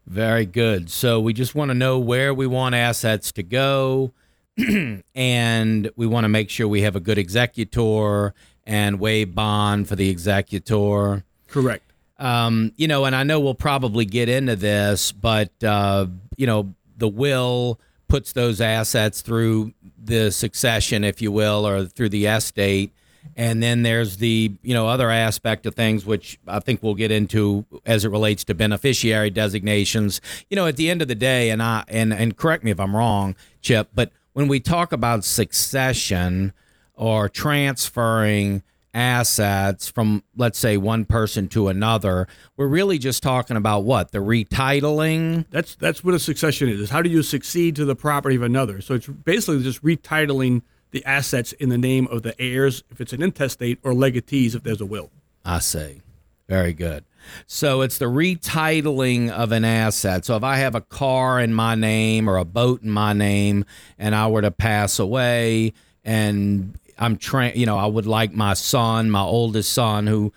Very 0.05 0.45
good. 0.45 0.89
So 0.89 1.19
we 1.19 1.33
just 1.33 1.55
want 1.55 1.69
to 1.69 1.75
know 1.75 1.97
where 1.97 2.33
we 2.33 2.45
want 2.45 2.75
assets 2.75 3.31
to 3.33 3.43
go, 3.43 4.13
and 5.15 5.89
we 5.95 6.05
want 6.05 6.25
to 6.25 6.29
make 6.29 6.49
sure 6.49 6.67
we 6.67 6.81
have 6.81 6.95
a 6.95 6.99
good 6.99 7.17
executor 7.17 8.33
and 8.65 8.99
waive 8.99 9.33
bond 9.33 9.87
for 9.87 9.95
the 9.95 10.09
executor. 10.09 11.23
Correct. 11.47 11.91
Um, 12.19 12.73
you 12.75 12.87
know, 12.87 13.05
and 13.05 13.15
I 13.15 13.23
know 13.23 13.39
we'll 13.39 13.55
probably 13.55 14.05
get 14.05 14.29
into 14.29 14.55
this, 14.55 15.11
but 15.11 15.51
uh, 15.63 16.07
you 16.37 16.47
know, 16.47 16.73
the 16.97 17.07
will 17.07 17.79
puts 18.07 18.33
those 18.33 18.61
assets 18.61 19.21
through 19.21 19.73
the 19.97 20.31
succession, 20.31 21.03
if 21.03 21.21
you 21.21 21.31
will, 21.31 21.65
or 21.65 21.85
through 21.85 22.09
the 22.09 22.25
estate, 22.25 22.93
And 23.35 23.63
then 23.63 23.83
there's 23.83 24.17
the 24.17 24.51
you 24.61 24.73
know 24.73 24.87
other 24.87 25.09
aspect 25.09 25.65
of 25.65 25.75
things 25.75 26.05
which 26.05 26.39
I 26.47 26.59
think 26.59 26.83
we'll 26.83 26.93
get 26.95 27.11
into 27.11 27.65
as 27.85 28.05
it 28.05 28.09
relates 28.09 28.43
to 28.45 28.53
beneficiary 28.53 29.29
designations. 29.29 30.21
You 30.49 30.55
know, 30.55 30.67
at 30.67 30.77
the 30.77 30.89
end 30.89 31.01
of 31.01 31.07
the 31.07 31.15
day, 31.15 31.49
and 31.49 31.61
I 31.61 31.83
and 31.87 32.13
and 32.13 32.37
correct 32.37 32.63
me 32.63 32.71
if 32.71 32.79
I'm 32.79 32.95
wrong, 32.95 33.35
Chip, 33.61 33.89
but 33.93 34.11
when 34.33 34.47
we 34.47 34.59
talk 34.59 34.91
about 34.91 35.23
succession 35.23 36.53
or 36.95 37.29
transferring 37.29 38.63
assets 38.93 39.89
from 39.89 40.23
let's 40.37 40.59
say 40.59 40.77
one 40.77 41.03
person 41.03 41.47
to 41.47 41.67
another 41.67 42.27
we're 42.57 42.67
really 42.67 42.99
just 42.99 43.23
talking 43.23 43.57
about 43.57 43.83
what 43.83 44.11
the 44.11 44.19
retitling 44.19 45.45
That's 45.49 45.75
that's 45.75 46.03
what 46.03 46.13
a 46.13 46.19
succession 46.19 46.69
is. 46.69 46.79
is 46.79 46.89
How 46.91 47.01
do 47.01 47.09
you 47.09 47.23
succeed 47.23 47.75
to 47.77 47.85
the 47.85 47.95
property 47.95 48.35
of 48.35 48.43
another? 48.43 48.81
So 48.81 48.93
it's 48.93 49.07
basically 49.07 49.63
just 49.63 49.83
retitling 49.83 50.61
the 50.93 51.03
assets 51.05 51.51
in 51.53 51.67
the 51.67 51.77
name 51.77 52.07
of 52.07 52.23
the 52.23 52.39
heirs 52.41 52.83
if 52.89 53.01
it's 53.01 53.11
an 53.11 53.21
intestate 53.21 53.79
or 53.83 53.91
legatees 53.91 54.55
if 54.55 54.63
there's 54.63 54.79
a 54.79 54.85
will. 54.85 55.11
I 55.43 55.59
see. 55.59 56.01
Very 56.47 56.73
good. 56.73 57.03
So 57.47 57.81
it's 57.81 57.97
the 57.97 58.05
retitling 58.05 59.29
of 59.29 59.51
an 59.51 59.65
asset. 59.65 60.23
So 60.25 60.35
if 60.35 60.43
I 60.43 60.57
have 60.57 60.75
a 60.75 60.81
car 60.81 61.39
in 61.39 61.53
my 61.53 61.75
name 61.75 62.29
or 62.29 62.37
a 62.37 62.45
boat 62.45 62.83
in 62.83 62.91
my 62.91 63.13
name 63.13 63.65
and 63.97 64.15
I 64.15 64.27
were 64.27 64.41
to 64.41 64.51
pass 64.51 64.99
away 64.99 65.73
and 66.03 66.77
I'm 66.97 67.17
trying, 67.17 67.57
you 67.57 67.65
know, 67.65 67.77
I 67.77 67.85
would 67.85 68.05
like 68.05 68.33
my 68.33 68.53
son, 68.53 69.09
my 69.09 69.21
oldest 69.21 69.73
son 69.73 70.07
who 70.07 70.33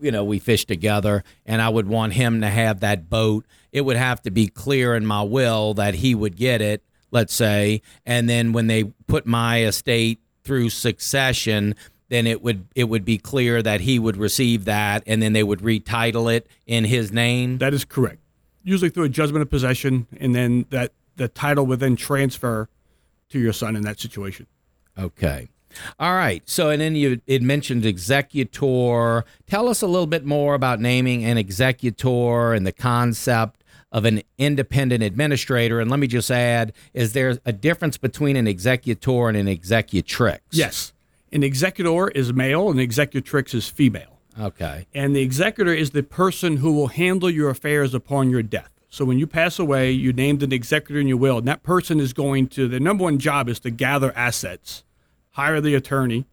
you 0.00 0.10
know, 0.10 0.24
we 0.24 0.38
fish 0.38 0.64
together 0.64 1.22
and 1.46 1.60
I 1.60 1.68
would 1.68 1.86
want 1.86 2.14
him 2.14 2.40
to 2.40 2.48
have 2.48 2.80
that 2.80 3.10
boat. 3.10 3.44
It 3.72 3.82
would 3.82 3.96
have 3.96 4.22
to 4.22 4.30
be 4.30 4.48
clear 4.48 4.96
in 4.96 5.06
my 5.06 5.22
will 5.22 5.74
that 5.74 5.94
he 5.94 6.14
would 6.14 6.36
get 6.36 6.60
it, 6.60 6.82
let's 7.10 7.34
say, 7.34 7.82
and 8.06 8.28
then 8.28 8.52
when 8.52 8.66
they 8.66 8.84
put 9.06 9.26
my 9.26 9.62
estate 9.62 10.20
through 10.44 10.70
succession, 10.70 11.74
then 12.08 12.26
it 12.26 12.42
would 12.42 12.66
it 12.74 12.84
would 12.84 13.04
be 13.04 13.18
clear 13.18 13.62
that 13.62 13.80
he 13.80 13.98
would 13.98 14.16
receive 14.16 14.64
that 14.64 15.02
and 15.06 15.22
then 15.22 15.32
they 15.32 15.42
would 15.42 15.60
retitle 15.60 16.32
it 16.34 16.46
in 16.66 16.84
his 16.84 17.12
name. 17.12 17.58
That 17.58 17.72
is 17.72 17.84
correct. 17.84 18.18
Usually 18.62 18.90
through 18.90 19.04
a 19.04 19.08
judgment 19.08 19.42
of 19.42 19.50
possession, 19.50 20.06
and 20.18 20.34
then 20.34 20.66
that 20.70 20.92
the 21.16 21.28
title 21.28 21.66
would 21.66 21.80
then 21.80 21.96
transfer 21.96 22.68
to 23.30 23.38
your 23.38 23.52
son 23.52 23.76
in 23.76 23.82
that 23.82 24.00
situation. 24.00 24.46
Okay. 24.98 25.48
All 25.98 26.14
right. 26.14 26.42
So, 26.48 26.70
and 26.70 26.80
then 26.80 26.96
you 26.96 27.20
it 27.26 27.42
mentioned 27.42 27.86
executor. 27.86 29.24
Tell 29.46 29.68
us 29.68 29.82
a 29.82 29.86
little 29.86 30.06
bit 30.06 30.24
more 30.24 30.54
about 30.54 30.80
naming 30.80 31.24
an 31.24 31.38
executor 31.38 32.52
and 32.52 32.66
the 32.66 32.72
concept 32.72 33.59
of 33.92 34.04
an 34.04 34.22
independent 34.38 35.02
administrator. 35.02 35.80
And 35.80 35.90
let 35.90 36.00
me 36.00 36.06
just 36.06 36.30
add: 36.30 36.72
is 36.94 37.12
there 37.12 37.38
a 37.44 37.52
difference 37.52 37.96
between 37.96 38.36
an 38.36 38.46
executor 38.46 39.28
and 39.28 39.36
an 39.36 39.48
executrix? 39.48 40.40
Yes, 40.50 40.92
an 41.32 41.42
executor 41.42 42.08
is 42.08 42.32
male, 42.32 42.70
and 42.70 42.80
executrix 42.80 43.54
is 43.54 43.68
female. 43.68 44.18
Okay. 44.38 44.86
And 44.94 45.14
the 45.14 45.22
executor 45.22 45.74
is 45.74 45.90
the 45.90 46.02
person 46.02 46.58
who 46.58 46.72
will 46.72 46.86
handle 46.88 47.28
your 47.28 47.50
affairs 47.50 47.94
upon 47.94 48.30
your 48.30 48.42
death. 48.42 48.70
So 48.88 49.04
when 49.04 49.18
you 49.18 49.26
pass 49.26 49.58
away, 49.58 49.90
you 49.90 50.12
named 50.12 50.42
an 50.42 50.52
executor 50.52 51.00
in 51.00 51.06
your 51.06 51.16
will, 51.16 51.38
and 51.38 51.48
that 51.48 51.62
person 51.62 52.00
is 52.00 52.12
going 52.12 52.48
to, 52.48 52.66
their 52.66 52.80
number 52.80 53.04
one 53.04 53.18
job 53.18 53.48
is 53.48 53.60
to 53.60 53.70
gather 53.70 54.12
assets, 54.16 54.84
hire 55.30 55.60
the 55.60 55.74
attorney, 55.74 56.26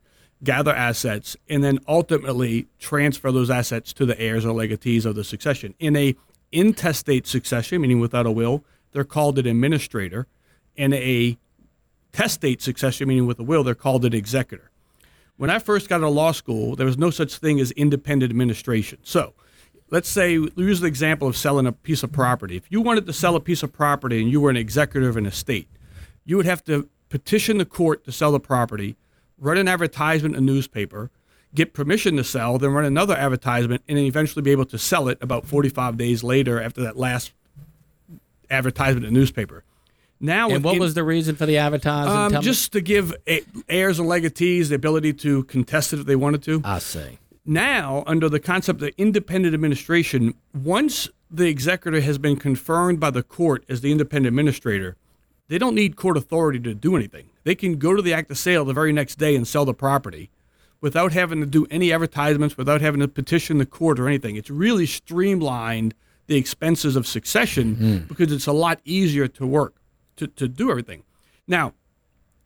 gather 0.43 0.73
assets, 0.73 1.35
and 1.49 1.63
then 1.63 1.79
ultimately 1.87 2.67
transfer 2.79 3.31
those 3.31 3.49
assets 3.49 3.93
to 3.93 4.05
the 4.05 4.19
heirs 4.19 4.45
or 4.45 4.53
legatees 4.53 5.05
of 5.05 5.15
the 5.15 5.23
succession. 5.23 5.73
In 5.79 5.95
a 5.95 6.15
intestate 6.51 7.27
succession, 7.27 7.81
meaning 7.81 7.99
without 7.99 8.25
a 8.25 8.31
will, 8.31 8.63
they're 8.91 9.03
called 9.03 9.37
an 9.37 9.47
administrator. 9.47 10.27
and 10.77 10.93
a 10.93 11.37
testate 12.13 12.61
succession, 12.61 13.07
meaning 13.07 13.25
with 13.25 13.39
a 13.39 13.43
will, 13.43 13.63
they're 13.63 13.75
called 13.75 14.05
an 14.05 14.13
executor. 14.13 14.71
When 15.37 15.49
I 15.49 15.59
first 15.59 15.87
got 15.87 16.01
of 16.01 16.13
law 16.13 16.31
school, 16.31 16.75
there 16.75 16.85
was 16.85 16.97
no 16.97 17.09
such 17.09 17.37
thing 17.37 17.59
as 17.59 17.71
independent 17.71 18.31
administration. 18.31 18.99
So, 19.03 19.33
let's 19.91 20.09
say 20.09 20.37
we 20.39 20.51
use 20.57 20.79
the 20.79 20.87
example 20.87 21.27
of 21.27 21.37
selling 21.37 21.67
a 21.67 21.71
piece 21.71 22.03
of 22.03 22.11
property. 22.11 22.57
If 22.57 22.71
you 22.71 22.81
wanted 22.81 23.05
to 23.05 23.13
sell 23.13 23.35
a 23.35 23.39
piece 23.39 23.63
of 23.63 23.71
property 23.71 24.21
and 24.21 24.31
you 24.31 24.41
were 24.41 24.49
an 24.49 24.57
executor 24.57 25.07
of 25.07 25.17
an 25.17 25.25
estate, 25.25 25.69
you 26.25 26.37
would 26.37 26.45
have 26.45 26.63
to 26.65 26.89
petition 27.09 27.59
the 27.59 27.65
court 27.65 28.03
to 28.05 28.11
sell 28.11 28.31
the 28.31 28.39
property, 28.39 28.97
run 29.37 29.57
an 29.57 29.67
advertisement 29.67 30.35
in 30.35 30.43
a 30.43 30.45
newspaper, 30.45 31.11
get 31.55 31.73
permission 31.73 32.15
to 32.17 32.23
sell, 32.23 32.57
then 32.57 32.71
run 32.71 32.85
another 32.85 33.15
advertisement, 33.15 33.81
and 33.87 33.97
then 33.97 34.05
eventually 34.05 34.41
be 34.41 34.51
able 34.51 34.65
to 34.65 34.77
sell 34.77 35.07
it 35.07 35.17
about 35.21 35.45
45 35.45 35.97
days 35.97 36.23
later 36.23 36.61
after 36.61 36.81
that 36.83 36.97
last 36.97 37.31
advertisement 38.49 39.05
in 39.05 39.13
the 39.13 39.19
newspaper. 39.19 39.63
Now, 40.19 40.49
And 40.49 40.63
what 40.63 40.79
was 40.79 40.93
the 40.95 41.03
reason 41.03 41.35
for 41.35 41.45
the 41.45 41.57
advertising? 41.57 42.11
um, 42.11 42.31
Tell 42.31 42.41
me- 42.41 42.45
just 42.45 42.71
to 42.73 42.81
give 42.81 43.13
heirs 43.69 43.99
and 43.99 44.07
legatees 44.09 44.69
the 44.69 44.75
ability 44.75 45.13
to 45.13 45.43
contest 45.43 45.93
it 45.93 45.99
if 45.99 46.05
they 46.05 46.15
wanted 46.15 46.41
to. 46.43 46.61
I 46.63 46.79
see. 46.79 47.19
Now, 47.45 48.03
under 48.07 48.27
the 48.27 48.39
concept 48.39 48.81
of 48.81 48.89
independent 48.97 49.53
administration, 49.53 50.33
once 50.53 51.07
the 51.29 51.45
executor 51.47 52.01
has 52.01 52.17
been 52.17 52.35
confirmed 52.35 52.99
by 52.99 53.11
the 53.11 53.23
court 53.23 53.63
as 53.69 53.81
the 53.81 53.91
independent 53.91 54.27
administrator, 54.33 54.95
they 55.49 55.57
don't 55.57 55.75
need 55.75 55.95
court 55.95 56.17
authority 56.17 56.59
to 56.59 56.73
do 56.73 56.95
anything. 56.95 57.27
They 57.43 57.55
can 57.55 57.77
go 57.77 57.95
to 57.95 58.01
the 58.01 58.13
act 58.13 58.31
of 58.31 58.37
sale 58.37 58.65
the 58.65 58.73
very 58.73 58.91
next 58.91 59.17
day 59.17 59.35
and 59.35 59.47
sell 59.47 59.65
the 59.65 59.73
property 59.73 60.29
without 60.81 61.13
having 61.13 61.39
to 61.39 61.45
do 61.45 61.65
any 61.69 61.91
advertisements, 61.91 62.57
without 62.57 62.81
having 62.81 62.99
to 62.99 63.07
petition 63.07 63.57
the 63.57 63.65
court 63.65 63.99
or 63.99 64.07
anything. 64.07 64.35
It's 64.35 64.49
really 64.49 64.85
streamlined 64.85 65.93
the 66.27 66.35
expenses 66.35 66.95
of 66.95 67.07
succession 67.07 67.75
hmm. 67.75 67.97
because 68.07 68.31
it's 68.31 68.47
a 68.47 68.53
lot 68.53 68.79
easier 68.85 69.27
to 69.27 69.45
work 69.45 69.75
to, 70.17 70.27
to 70.27 70.47
do 70.47 70.69
everything. 70.69 71.03
Now, 71.47 71.73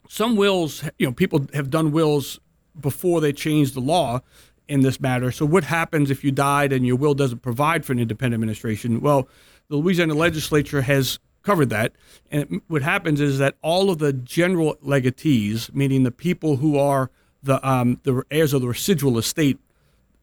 some 0.08 0.36
wills, 0.36 0.84
you 1.00 1.08
know, 1.08 1.14
people 1.14 1.48
have 1.54 1.70
done 1.70 1.92
wills 1.92 2.40
before 2.80 3.22
they 3.22 3.34
changed 3.34 3.74
the 3.74 3.82
law 3.82 4.22
in 4.68 4.82
this 4.82 5.00
matter. 5.02 5.32
So, 5.32 5.46
what 5.46 5.64
happens 5.64 6.12
if 6.12 6.24
you 6.24 6.32
died 6.32 6.72
and 6.72 6.86
your 6.86 6.96
will 6.96 7.14
doesn't 7.14 7.42
provide 7.42 7.86
for 7.86 7.94
an 7.94 8.00
independent 8.00 8.36
administration? 8.36 9.02
Well, 9.02 9.28
the 9.70 9.78
Louisiana 9.78 10.14
legislature 10.14 10.82
has 10.82 11.20
covered 11.42 11.70
that. 11.70 11.94
And 12.30 12.44
it, 12.44 12.62
what 12.68 12.82
happens 12.82 13.20
is 13.20 13.40
that 13.40 13.56
all 13.62 13.90
of 13.90 13.98
the 13.98 14.14
general 14.14 14.76
legatees, 14.86 15.74
meaning 15.74 16.04
the 16.04 16.12
people 16.12 16.58
who 16.58 16.78
are 16.78 17.10
the 17.44 17.68
um, 17.68 18.00
the 18.04 18.24
heirs 18.32 18.54
of 18.54 18.62
the 18.62 18.68
residual 18.68 19.18
estate, 19.18 19.60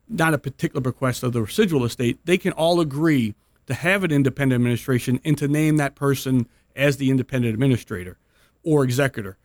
not 0.09 0.35
a 0.35 0.39
particular 0.39 0.81
bequest 0.81 1.23
of 1.23 1.33
the 1.33 1.43
residual 1.43 1.85
estate, 1.85 2.19
they 2.25 2.39
can 2.39 2.53
all 2.53 2.81
agree 2.81 3.35
to 3.67 3.75
have 3.75 4.05
an 4.05 4.11
independent 4.11 4.59
administration 4.61 5.21
and 5.25 5.37
to 5.39 5.49
name 5.49 5.77
that 5.77 5.95
person 5.95 6.49
as 6.75 6.97
the 6.97 7.11
independent 7.11 7.53
administrator 7.53 8.17
or 8.63 8.85
executor. 8.85 9.37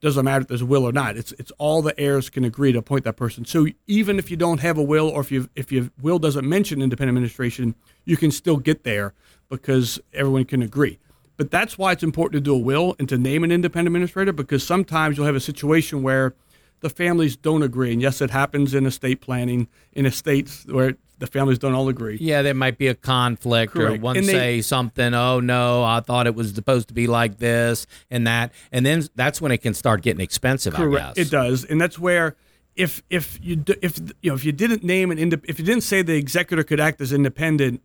Doesn't 0.00 0.24
matter 0.24 0.42
if 0.42 0.48
there's 0.48 0.62
a 0.62 0.66
will 0.66 0.84
or 0.84 0.92
not. 0.92 1.16
It's 1.16 1.32
it's 1.32 1.52
all 1.58 1.80
the 1.80 1.98
heirs 1.98 2.28
can 2.28 2.44
agree 2.44 2.72
to 2.72 2.78
appoint 2.78 3.04
that 3.04 3.16
person. 3.16 3.44
So 3.44 3.68
even 3.86 4.18
if 4.18 4.30
you 4.30 4.36
don't 4.36 4.58
have 4.58 4.76
a 4.76 4.82
will 4.82 5.08
or 5.08 5.20
if 5.20 5.30
you 5.30 5.48
if 5.54 5.70
your 5.70 5.90
will 6.00 6.18
doesn't 6.18 6.48
mention 6.48 6.82
independent 6.82 7.16
administration, 7.16 7.76
you 8.04 8.16
can 8.16 8.32
still 8.32 8.56
get 8.56 8.82
there 8.82 9.14
because 9.48 10.00
everyone 10.12 10.44
can 10.44 10.60
agree. 10.60 10.98
But 11.36 11.50
that's 11.50 11.78
why 11.78 11.92
it's 11.92 12.02
important 12.02 12.44
to 12.44 12.50
do 12.50 12.54
a 12.54 12.58
will 12.58 12.96
and 12.98 13.08
to 13.08 13.16
name 13.16 13.44
an 13.44 13.52
independent 13.52 13.88
administrator 13.88 14.32
because 14.32 14.66
sometimes 14.66 15.16
you'll 15.16 15.26
have 15.26 15.36
a 15.36 15.40
situation 15.40 16.02
where 16.02 16.34
the 16.82 16.90
families 16.90 17.36
don't 17.36 17.62
agree. 17.62 17.92
And 17.92 18.02
yes, 18.02 18.20
it 18.20 18.30
happens 18.30 18.74
in 18.74 18.84
estate 18.86 19.20
planning 19.20 19.68
in 19.92 20.04
estates 20.04 20.66
where 20.66 20.96
the 21.18 21.26
families 21.28 21.58
don't 21.58 21.72
all 21.74 21.88
agree. 21.88 22.18
Yeah, 22.20 22.42
there 22.42 22.52
might 22.54 22.76
be 22.76 22.88
a 22.88 22.94
conflict 22.96 23.76
or 23.76 23.94
one 23.96 24.16
they- 24.16 24.22
say 24.24 24.60
something, 24.60 25.14
oh 25.14 25.38
no, 25.40 25.84
I 25.84 26.00
thought 26.00 26.26
it 26.26 26.34
was 26.34 26.52
supposed 26.52 26.88
to 26.88 26.94
be 26.94 27.06
like 27.06 27.38
this 27.38 27.86
and 28.10 28.26
that. 28.26 28.52
And 28.72 28.84
then 28.84 29.04
that's 29.14 29.40
when 29.40 29.52
it 29.52 29.58
can 29.58 29.72
start 29.72 30.02
getting 30.02 30.20
expensive, 30.20 30.74
I 30.74 30.78
Correct. 30.78 31.16
guess. 31.16 31.26
It 31.26 31.30
does, 31.30 31.64
and 31.64 31.80
that's 31.80 31.98
where 31.98 32.34
if 32.74 33.02
if 33.10 33.38
you 33.42 33.62
if 33.80 33.98
you 34.20 34.30
know 34.30 34.34
if 34.34 34.44
you 34.44 34.50
didn't 34.52 34.82
name 34.82 35.10
an 35.12 35.18
inde- 35.18 35.44
if 35.46 35.58
you 35.60 35.64
didn't 35.64 35.82
say 35.84 36.02
the 36.02 36.14
executor 36.16 36.64
could 36.64 36.80
act 36.80 37.00
as 37.00 37.12
independent, 37.12 37.82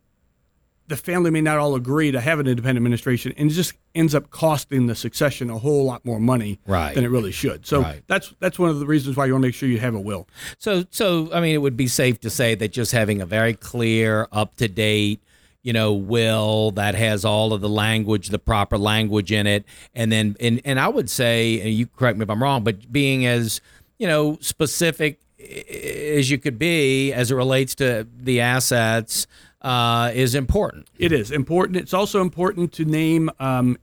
the 0.88 0.96
family 0.96 1.30
may 1.30 1.40
not 1.40 1.58
all 1.58 1.74
agree 1.74 2.10
to 2.10 2.20
have 2.20 2.40
an 2.40 2.46
independent 2.46 2.78
administration, 2.78 3.32
and 3.36 3.50
it 3.50 3.54
just 3.54 3.74
ends 3.94 4.14
up 4.14 4.30
costing 4.30 4.86
the 4.86 4.94
succession 4.94 5.50
a 5.50 5.58
whole 5.58 5.84
lot 5.84 6.04
more 6.04 6.18
money 6.18 6.58
Right. 6.66 6.94
than 6.94 7.04
it 7.04 7.08
really 7.08 7.30
should. 7.32 7.66
So 7.66 7.82
Right. 7.82 8.02
that's 8.06 8.34
that's 8.40 8.58
one 8.58 8.70
of 8.70 8.80
the 8.80 8.86
reasons 8.86 9.16
why 9.16 9.26
you 9.26 9.32
want 9.32 9.42
to 9.42 9.48
make 9.48 9.54
sure 9.54 9.68
you 9.68 9.78
have 9.80 9.94
a 9.94 10.00
will. 10.00 10.26
So, 10.58 10.84
so 10.90 11.30
I 11.32 11.40
mean, 11.40 11.54
it 11.54 11.58
would 11.58 11.76
be 11.76 11.86
safe 11.88 12.18
to 12.20 12.30
say 12.30 12.54
that 12.56 12.72
just 12.72 12.92
having 12.92 13.20
a 13.20 13.26
very 13.26 13.54
clear, 13.54 14.26
up 14.32 14.56
to 14.56 14.66
date, 14.68 15.22
you 15.62 15.72
know, 15.72 15.92
will 15.92 16.70
that 16.72 16.94
has 16.94 17.24
all 17.24 17.52
of 17.52 17.60
the 17.60 17.68
language, 17.68 18.28
the 18.28 18.38
proper 18.38 18.78
language 18.78 19.30
in 19.30 19.46
it, 19.46 19.64
and 19.94 20.10
then, 20.10 20.36
and 20.40 20.60
and 20.64 20.80
I 20.80 20.88
would 20.88 21.10
say, 21.10 21.60
and 21.60 21.70
you 21.70 21.86
correct 21.86 22.16
me 22.18 22.22
if 22.22 22.30
I'm 22.30 22.42
wrong, 22.42 22.64
but 22.64 22.90
being 22.90 23.26
as 23.26 23.60
you 23.98 24.06
know 24.06 24.38
specific 24.40 25.20
eh, 25.38 26.16
as 26.18 26.30
you 26.30 26.38
could 26.38 26.58
be 26.58 27.12
as 27.12 27.30
it 27.30 27.34
relates 27.34 27.74
to 27.76 28.06
the 28.16 28.40
assets 28.40 29.26
uh, 29.62 30.10
is 30.14 30.34
important. 30.34 30.88
It 30.98 31.12
is 31.12 31.30
important. 31.30 31.76
It's 31.76 31.94
also 31.94 32.20
important 32.20 32.72
to 32.74 32.84
name 32.84 33.30
um, 33.40 33.76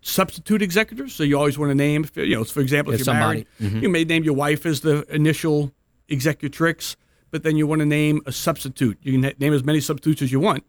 substitute 0.00 0.62
executors. 0.62 1.14
So 1.14 1.22
you 1.22 1.36
always 1.38 1.58
want 1.58 1.70
to 1.70 1.74
name, 1.74 2.06
you 2.14 2.36
know, 2.36 2.44
for 2.44 2.60
example, 2.60 2.92
if, 2.94 3.00
If 3.00 3.06
you're 3.06 3.14
somebody- 3.14 3.46
married, 3.60 3.82
you 3.82 3.88
may 3.88 4.04
name 4.04 4.24
your 4.24 4.34
wife 4.34 4.66
as 4.66 4.80
the 4.80 5.04
initial 5.14 5.72
executrix, 6.10 6.96
but 7.30 7.42
then 7.42 7.56
you 7.56 7.66
want 7.66 7.80
to 7.80 7.86
name 7.86 8.22
a 8.26 8.32
substitute. 8.32 8.98
You 9.02 9.20
can 9.20 9.32
name 9.38 9.52
as 9.52 9.62
many 9.64 9.80
substitutes 9.80 10.22
as 10.22 10.32
you 10.32 10.40
want, 10.40 10.64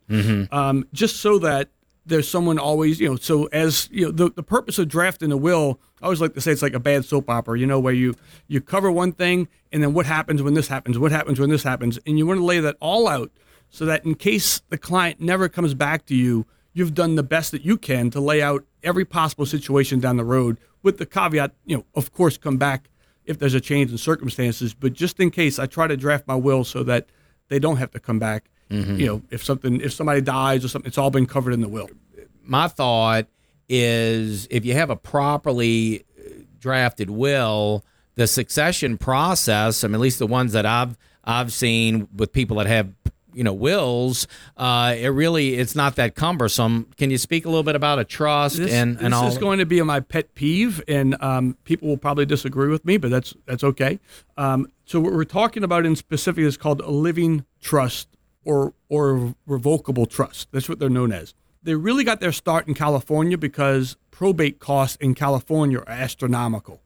um, 0.52 0.86
just 0.94 1.18
so 1.18 1.40
that 1.40 1.70
there's 2.06 2.28
someone 2.28 2.58
always, 2.58 3.00
you 3.00 3.08
know, 3.08 3.16
so 3.18 3.46
as 3.48 3.88
you 3.92 4.06
know, 4.06 4.12
the, 4.12 4.30
the 4.32 4.44
purpose 4.44 4.80
of 4.80 4.88
drafting 4.88 5.32
a 5.32 5.38
will, 5.38 5.80
I 6.02 6.06
always 6.06 6.20
like 6.20 6.34
to 6.34 6.42
say 6.42 6.52
it's 6.52 6.62
like 6.62 6.74
a 6.74 6.80
bad 6.80 7.06
soap 7.06 7.30
opera, 7.30 7.58
you 7.60 7.68
know, 7.68 7.80
where 7.80 7.94
you 7.94 8.16
you 8.48 8.62
cover 8.62 8.92
one 8.92 9.12
thing 9.12 9.48
and 9.72 9.84
then 9.84 9.94
what 9.94 10.06
happens 10.06 10.42
when 10.42 10.54
this 10.56 10.68
happens, 10.68 10.98
what 10.98 11.12
happens 11.12 11.40
when 11.40 11.50
this 11.50 11.64
happens, 11.64 12.00
and 12.06 12.18
you 12.18 12.26
want 12.26 12.40
to 12.40 12.44
lay 12.44 12.60
that 12.60 12.76
all 12.80 13.08
out 13.08 13.32
so 13.70 13.86
that 13.86 14.06
in 14.06 14.16
case 14.16 14.62
the 14.70 14.78
client 14.78 15.20
never 15.20 15.48
comes 15.50 15.74
back 15.74 16.06
to 16.08 16.16
you, 16.16 16.46
you've 16.74 16.94
done 16.94 17.16
the 17.16 17.24
best 17.24 17.52
that 17.52 17.64
you 17.64 17.78
can 17.78 18.10
to 18.12 18.20
lay 18.20 18.42
out 18.42 18.64
every 18.84 19.06
possible 19.06 19.46
situation 19.46 20.00
down 20.00 20.18
the 20.18 20.24
road 20.24 20.58
with 20.84 20.98
the 20.98 21.06
caveat, 21.06 21.52
you 21.66 21.78
know, 21.78 21.86
of 21.96 22.14
course 22.14 22.38
come 22.38 22.58
back 22.58 22.90
if 23.26 23.38
there's 23.38 23.54
a 23.54 23.62
change 23.62 23.92
in 23.92 23.98
circumstances, 23.98 24.74
but 24.74 24.94
just 24.94 25.20
in 25.20 25.30
case 25.30 25.60
I 25.60 25.66
try 25.68 25.88
to 25.88 25.96
draft 25.98 26.28
my 26.28 26.36
will 26.36 26.64
so 26.64 26.84
that 26.84 27.08
they 27.50 27.60
don't 27.60 27.78
have 27.78 27.92
to 27.92 28.00
come 28.00 28.18
back. 28.20 28.50
You 28.72 29.06
know, 29.08 29.22
if 29.32 29.44
something 29.44 29.82
if 29.82 29.94
somebody 29.94 30.22
dies 30.22 30.64
or 30.64 30.68
something, 30.68 30.88
it's 30.88 30.98
all 31.00 31.10
been 31.10 31.26
covered 31.26 31.54
in 31.54 31.62
the 31.62 31.68
will. 31.68 31.90
my 32.44 32.68
thought 32.68 33.26
is 33.68 34.48
if 34.52 34.64
you 34.64 34.74
have 34.76 34.90
a 34.92 34.96
properly 34.96 36.06
uh, 36.20 36.30
drafted 36.60 37.10
will, 37.10 37.84
the 38.14 38.28
succession 38.28 38.98
process, 38.98 39.84
I 39.84 39.88
mean, 39.88 39.96
at 39.96 40.02
least 40.02 40.20
the 40.20 40.28
ones 40.28 40.54
that 40.54 40.68
I've 40.68 40.98
I've 41.24 41.52
seen 41.52 42.08
with 42.16 42.32
people 42.32 42.58
that 42.58 42.68
have 42.68 42.90
you 43.34 43.44
know 43.44 43.54
wills, 43.54 44.28
uh, 44.58 44.96
it 44.98 45.10
really 45.10 45.56
it's 45.56 45.76
not 45.76 45.96
that 45.96 46.16
cumbersome. 46.16 46.88
Can 46.98 47.12
you 47.12 47.18
speak 47.18 47.46
a 47.46 47.50
little 47.50 47.64
bit 47.64 47.76
about 47.76 48.00
a 48.00 48.04
trust 48.04 48.58
This, 48.58 48.72
and 48.72 48.98
and 48.98 49.08
this 49.08 49.14
all? 49.14 49.28
is 49.28 49.38
going 49.38 49.60
to 49.60 49.66
be 49.66 49.82
my 49.82 50.00
pet 50.00 50.34
peeve, 50.36 50.82
and 50.88 51.16
um, 51.22 51.58
people 51.64 51.88
will 51.88 51.98
probably 51.98 52.26
disagree 52.26 52.70
with 52.70 52.86
me, 52.86 52.98
but 52.98 53.12
that's 53.12 53.34
that's 53.46 53.64
okay. 53.64 54.00
Um, 54.38 54.72
so 54.86 55.00
what 55.00 55.14
we're 55.14 55.24
talking 55.24 55.64
about 55.64 55.86
in 55.86 55.96
specific 55.96 56.44
is 56.44 56.58
called 56.58 56.82
a 56.82 56.90
living 56.90 57.46
trust 57.62 58.08
or 58.44 58.74
or 58.90 59.36
revocable 59.46 60.06
trust. 60.06 60.50
That's 60.52 60.68
what 60.68 60.80
they're 60.80 60.90
known 60.90 61.12
as. 61.12 61.34
They 61.62 61.76
really 61.76 62.04
got 62.04 62.22
their 62.22 62.32
start 62.32 62.68
in 62.68 62.74
California 62.74 63.38
because 63.38 63.98
probate 64.12 64.60
costs 64.60 64.98
in 64.98 65.14
California 65.14 65.80
are 65.80 65.90
astronomical. 65.90 66.82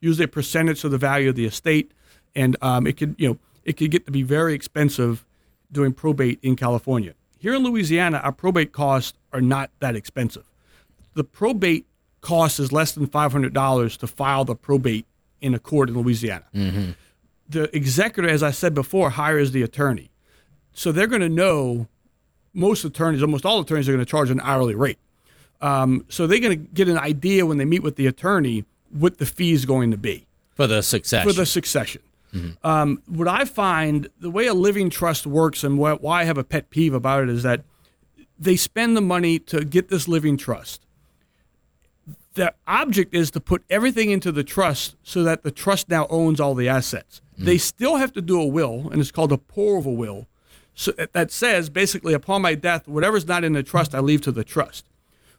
Usually 0.00 0.24
a 0.24 0.28
percentage 0.28 0.84
of 0.84 0.90
the 0.90 0.98
value 0.98 1.30
of 1.30 1.34
the 1.34 1.46
estate, 1.46 1.92
and 2.34 2.56
um, 2.62 2.86
it 2.86 2.96
could 2.96 3.14
you 3.18 3.28
know 3.28 3.38
it 3.64 3.76
could 3.76 3.90
get 3.90 4.06
to 4.06 4.12
be 4.12 4.22
very 4.22 4.54
expensive 4.54 5.24
doing 5.70 5.92
probate 5.92 6.38
in 6.42 6.56
California. 6.56 7.14
Here 7.38 7.54
in 7.54 7.62
Louisiana, 7.62 8.18
our 8.18 8.32
probate 8.32 8.72
costs 8.72 9.16
are 9.32 9.40
not 9.40 9.70
that 9.80 9.94
expensive 9.94 10.44
the 11.18 11.24
probate 11.24 11.84
cost 12.20 12.60
is 12.60 12.72
less 12.72 12.92
than 12.92 13.06
five 13.06 13.32
hundred 13.32 13.52
dollars 13.52 13.96
to 13.98 14.06
file 14.06 14.44
the 14.44 14.54
probate 14.54 15.04
in 15.40 15.52
a 15.52 15.58
court 15.58 15.88
in 15.88 15.96
Louisiana. 15.96 16.44
The 17.50 17.74
executor, 17.76 18.28
as 18.28 18.42
I 18.42 18.50
said 18.52 18.72
before, 18.74 19.10
hires 19.10 19.52
the 19.52 19.62
attorney, 19.62 20.10
so 20.72 20.92
they're 20.92 21.06
going 21.08 21.22
to 21.22 21.28
know. 21.28 21.88
Most 22.54 22.82
attorneys, 22.84 23.22
almost 23.22 23.44
all 23.44 23.60
attorneys, 23.60 23.88
are 23.88 23.92
going 23.92 24.04
to 24.04 24.10
charge 24.10 24.30
an 24.30 24.40
hourly 24.42 24.74
rate. 24.74 24.98
Um, 25.60 26.04
so 26.08 26.26
they're 26.26 26.40
going 26.40 26.58
to 26.58 26.72
get 26.72 26.88
an 26.88 26.98
idea 26.98 27.44
when 27.46 27.58
they 27.58 27.64
meet 27.64 27.82
with 27.82 27.96
the 27.96 28.06
attorney 28.06 28.64
what 28.90 29.18
the 29.18 29.26
fee 29.26 29.52
is 29.52 29.64
going 29.64 29.90
to 29.90 29.96
be 29.98 30.26
for 30.54 30.66
the 30.66 30.82
succession. 30.82 31.28
for 31.28 31.34
the 31.34 31.46
succession. 31.46 32.00
Mm-hmm. 32.34 32.66
Um, 32.66 33.02
what 33.06 33.28
I 33.28 33.44
find, 33.44 34.08
the 34.20 34.30
way 34.30 34.46
a 34.46 34.54
living 34.54 34.90
trust 34.90 35.26
works, 35.26 35.64
and 35.64 35.78
what, 35.78 36.02
why 36.02 36.22
I 36.22 36.24
have 36.24 36.38
a 36.38 36.44
pet 36.44 36.70
peeve 36.70 36.94
about 36.94 37.24
it, 37.24 37.30
is 37.30 37.42
that 37.42 37.62
they 38.38 38.56
spend 38.56 38.96
the 38.96 39.00
money 39.00 39.38
to 39.40 39.64
get 39.64 39.88
this 39.88 40.06
living 40.06 40.36
trust. 40.36 40.86
The 42.34 42.54
object 42.66 43.14
is 43.14 43.30
to 43.32 43.40
put 43.40 43.64
everything 43.68 44.10
into 44.10 44.30
the 44.30 44.44
trust 44.44 44.96
so 45.02 45.24
that 45.24 45.42
the 45.42 45.50
trust 45.50 45.88
now 45.88 46.06
owns 46.08 46.38
all 46.38 46.54
the 46.54 46.68
assets. 46.68 47.20
Mm-hmm. 47.34 47.46
They 47.46 47.58
still 47.58 47.96
have 47.96 48.12
to 48.12 48.20
do 48.20 48.40
a 48.40 48.46
will, 48.46 48.88
and 48.90 49.00
it's 49.00 49.10
called 49.10 49.32
a 49.32 49.38
pour-over 49.38 49.90
will. 49.90 50.28
So 50.74 50.92
uh, 50.98 51.06
that 51.12 51.32
says 51.32 51.70
basically, 51.70 52.14
upon 52.14 52.42
my 52.42 52.54
death, 52.54 52.86
whatever's 52.86 53.26
not 53.26 53.42
in 53.42 53.54
the 53.54 53.64
trust, 53.64 53.94
I 53.94 54.00
leave 54.00 54.20
to 54.22 54.32
the 54.32 54.44
trust. 54.44 54.84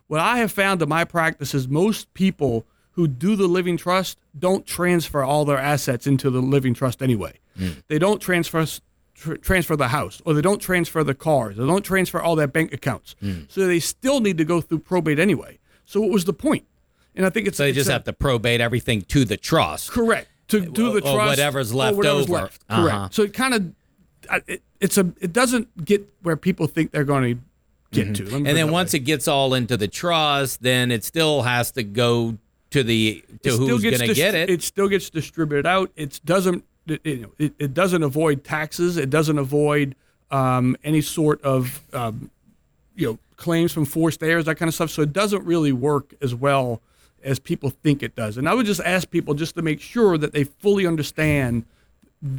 What 0.07 0.19
I 0.19 0.39
have 0.39 0.51
found 0.51 0.81
in 0.81 0.89
my 0.89 1.05
practice 1.05 1.53
is 1.53 1.67
most 1.69 2.13
people 2.13 2.65
who 2.91 3.07
do 3.07 3.35
the 3.35 3.47
living 3.47 3.77
trust 3.77 4.17
don't 4.37 4.65
transfer 4.65 5.23
all 5.23 5.45
their 5.45 5.57
assets 5.57 6.05
into 6.07 6.29
the 6.29 6.41
living 6.41 6.73
trust 6.73 7.01
anyway. 7.01 7.33
They 7.87 7.99
don't 7.99 8.21
transfer 8.21 8.65
tr- 9.15 9.35
transfer 9.35 9.75
the 9.75 9.89
house, 9.89 10.21
or 10.25 10.33
they 10.33 10.41
don't 10.41 10.61
transfer 10.61 11.03
the 11.03 11.13
cars, 11.13 11.57
they 11.57 11.65
don't 11.65 11.83
transfer 11.83 12.21
all 12.21 12.35
their 12.35 12.47
bank 12.47 12.73
accounts. 12.73 13.15
So 13.49 13.67
they 13.67 13.79
still 13.79 14.21
need 14.21 14.37
to 14.37 14.45
go 14.45 14.61
through 14.61 14.79
probate 14.79 15.19
anyway. 15.19 15.59
So 15.85 15.99
what 16.01 16.09
was 16.09 16.25
the 16.25 16.33
point? 16.33 16.65
And 17.15 17.25
I 17.25 17.29
think 17.29 17.47
it's 17.47 17.57
so 17.57 17.63
they 17.63 17.69
it's 17.69 17.77
just 17.77 17.89
a- 17.89 17.93
have 17.93 18.05
to 18.05 18.13
probate 18.13 18.61
everything 18.61 19.01
to 19.03 19.25
the 19.25 19.35
trust. 19.35 19.91
correct 19.91 20.27
to 20.49 20.61
do 20.61 20.91
the 20.93 20.99
or 20.99 21.15
trust 21.15 21.27
whatever's 21.29 21.73
left 21.73 21.97
whatever's 21.97 22.23
over. 22.23 22.33
left. 22.33 22.67
Correct. 22.67 22.95
Uh-huh. 22.95 23.09
So 23.11 23.23
it 23.23 23.33
kind 23.33 23.53
of 23.53 24.41
it, 24.47 24.61
it's 24.79 24.97
a 24.97 25.11
it 25.19 25.33
doesn't 25.33 25.85
get 25.85 26.07
where 26.21 26.37
people 26.37 26.67
think 26.67 26.91
they're 26.91 27.03
going 27.03 27.35
to 27.35 27.41
get 27.91 28.15
to. 28.15 28.23
Mm-hmm. 28.23 28.45
And 28.47 28.57
then 28.57 28.71
once 28.71 28.93
way. 28.93 28.97
it 28.97 29.03
gets 29.03 29.27
all 29.27 29.53
into 29.53 29.77
the 29.77 29.87
trust, 29.87 30.61
then 30.61 30.91
it 30.91 31.03
still 31.03 31.43
has 31.43 31.71
to 31.71 31.83
go 31.83 32.37
to 32.71 32.83
the 32.83 33.23
to 33.43 33.49
who's 33.57 33.81
going 33.83 33.97
to 33.97 34.13
get 34.13 34.35
it. 34.35 34.49
It 34.49 34.61
still 34.61 34.87
gets 34.87 35.09
distributed 35.09 35.65
out. 35.65 35.91
It 35.95 36.19
doesn't. 36.25 36.63
It, 36.87 37.01
it, 37.03 37.29
it- 37.37 37.53
it 37.59 37.73
doesn't 37.73 38.03
avoid 38.03 38.43
taxes. 38.43 38.97
It 38.97 39.09
doesn't 39.09 39.37
avoid 39.37 39.95
um, 40.31 40.75
any 40.83 41.01
sort 41.01 41.41
of 41.43 41.81
um, 41.93 42.31
you 42.95 43.07
know 43.07 43.19
claims 43.35 43.71
from 43.71 43.85
forced 43.85 44.21
heirs, 44.23 44.45
that 44.45 44.55
kind 44.55 44.67
of 44.67 44.75
stuff. 44.75 44.89
So 44.89 45.01
it 45.03 45.13
doesn't 45.13 45.45
really 45.45 45.71
work 45.71 46.13
as 46.21 46.33
well 46.35 46.81
as 47.23 47.37
people 47.39 47.69
think 47.69 48.01
it 48.03 48.15
does. 48.15 48.37
And 48.37 48.47
I 48.47 48.53
would 48.53 48.65
just 48.65 48.81
ask 48.81 49.09
people 49.09 49.33
just 49.33 49.55
to 49.55 49.61
make 49.61 49.81
sure 49.81 50.17
that 50.17 50.31
they 50.33 50.43
fully 50.45 50.85
understand 50.87 51.65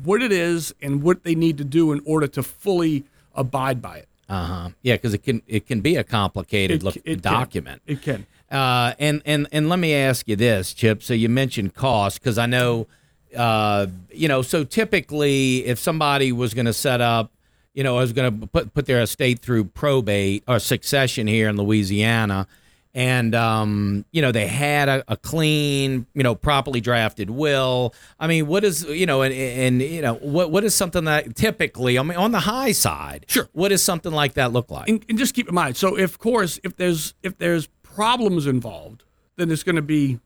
what 0.04 0.22
it 0.22 0.32
is 0.32 0.74
and 0.82 1.02
what 1.02 1.22
they 1.24 1.34
need 1.34 1.58
to 1.58 1.64
do 1.64 1.92
in 1.92 2.00
order 2.04 2.26
to 2.28 2.42
fully 2.42 3.04
abide 3.34 3.80
by 3.80 3.98
it. 3.98 4.08
Uh 4.28 4.44
huh. 4.44 4.68
Yeah, 4.82 4.94
because 4.94 5.14
it 5.14 5.22
can 5.22 5.42
it 5.46 5.66
can 5.66 5.80
be 5.80 5.96
a 5.96 6.04
complicated 6.04 6.78
It- 6.78 6.82
look, 6.84 6.96
it 6.96 7.04
can. 7.04 7.18
document. 7.20 7.82
It 7.86 8.02
can. 8.02 8.26
Uh, 8.50 8.94
and 8.98 9.22
and 9.24 9.46
and 9.52 9.68
let 9.68 9.78
me 9.78 9.94
ask 9.94 10.26
you 10.28 10.34
this, 10.36 10.74
Chip. 10.74 11.02
So 11.02 11.14
you 11.14 11.28
mentioned 11.28 11.74
cost 11.74 12.20
because 12.20 12.36
I 12.36 12.46
know, 12.46 12.88
uh, 13.36 13.86
you 14.12 14.26
know, 14.28 14.42
so 14.42 14.64
typically 14.64 15.64
if 15.66 15.78
somebody 15.78 16.32
was 16.32 16.52
going 16.52 16.66
to 16.66 16.72
set 16.72 17.00
up, 17.00 17.30
you 17.74 17.84
know, 17.84 17.94
was 17.94 18.12
going 18.12 18.40
to 18.40 18.46
put 18.48 18.74
put 18.74 18.86
their 18.86 19.02
estate 19.02 19.38
through 19.40 19.64
probate 19.66 20.42
or 20.48 20.58
succession 20.58 21.28
here 21.28 21.48
in 21.48 21.56
Louisiana, 21.56 22.48
and 22.92 23.36
um, 23.36 24.04
you 24.10 24.20
know 24.20 24.32
they 24.32 24.48
had 24.48 24.88
a, 24.88 25.04
a 25.06 25.16
clean, 25.16 26.06
you 26.14 26.24
know, 26.24 26.34
properly 26.34 26.80
drafted 26.80 27.30
will. 27.30 27.94
I 28.18 28.26
mean, 28.26 28.48
what 28.48 28.64
is 28.64 28.82
you 28.84 29.06
know, 29.06 29.22
and, 29.22 29.32
and 29.32 29.80
you 29.80 30.02
know, 30.02 30.14
what 30.14 30.50
what 30.50 30.64
is 30.64 30.74
something 30.74 31.04
that 31.04 31.36
typically, 31.36 32.00
I 32.00 32.02
mean, 32.02 32.18
on 32.18 32.32
the 32.32 32.40
high 32.40 32.72
side, 32.72 33.26
Sure. 33.28 33.48
what 33.52 33.68
does 33.68 33.84
something 33.84 34.10
like 34.12 34.34
that 34.34 34.52
look 34.52 34.72
like? 34.72 34.88
and, 34.88 35.04
and 35.08 35.16
just 35.16 35.34
keep 35.34 35.48
in 35.48 35.54
mind. 35.54 35.76
So, 35.76 35.96
of 35.96 36.18
course, 36.18 36.58
if 36.64 36.74
there's 36.74 37.14
if 37.22 37.38
there's 37.38 37.68
problems 37.94 38.46
involved, 38.46 39.04
then 39.36 39.50
it's 39.50 39.62
going 39.62 39.76
to 39.76 39.82
be 39.82 40.20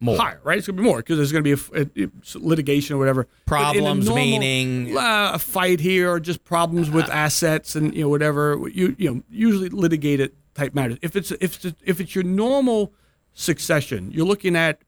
More. 0.00 0.16
higher, 0.16 0.40
right? 0.44 0.58
It's 0.58 0.66
going 0.66 0.76
to 0.76 0.82
be 0.82 0.88
more 0.88 0.98
because 0.98 1.16
there's 1.16 1.32
going 1.32 1.44
to 1.44 1.56
be 1.56 1.62
a, 1.78 1.82
a- 2.04 2.06
a 2.06 2.10
litigation 2.38 2.96
or 2.96 2.98
whatever. 2.98 3.26
But 3.46 3.76
in 3.76 3.82
a 3.82 3.84
Problems 3.86 4.10
meaning- 4.10 4.96
uh, 4.96 5.32
a 5.34 5.38
fight 5.38 5.80
here 5.80 6.10
or 6.10 6.20
just 6.20 6.44
problems 6.44 6.90
with 6.90 7.08
assets 7.08 7.74
and 7.76 7.94
you 7.94 8.02
know 8.02 8.08
whatever. 8.08 8.60
You 8.72 8.94
you 8.98 9.14
know 9.14 9.22
usually 9.30 9.68
litigated 9.68 10.32
type 10.54 10.74
matters. 10.74 10.98
If 11.02 11.16
it's 11.16 11.30
if 11.32 11.64
it's, 11.64 11.76
if 11.84 12.00
it's 12.00 12.14
your 12.14 12.24
normal 12.24 12.92
succession, 13.32 14.10
you're 14.12 14.26
looking 14.26 14.56
at 14.56 14.80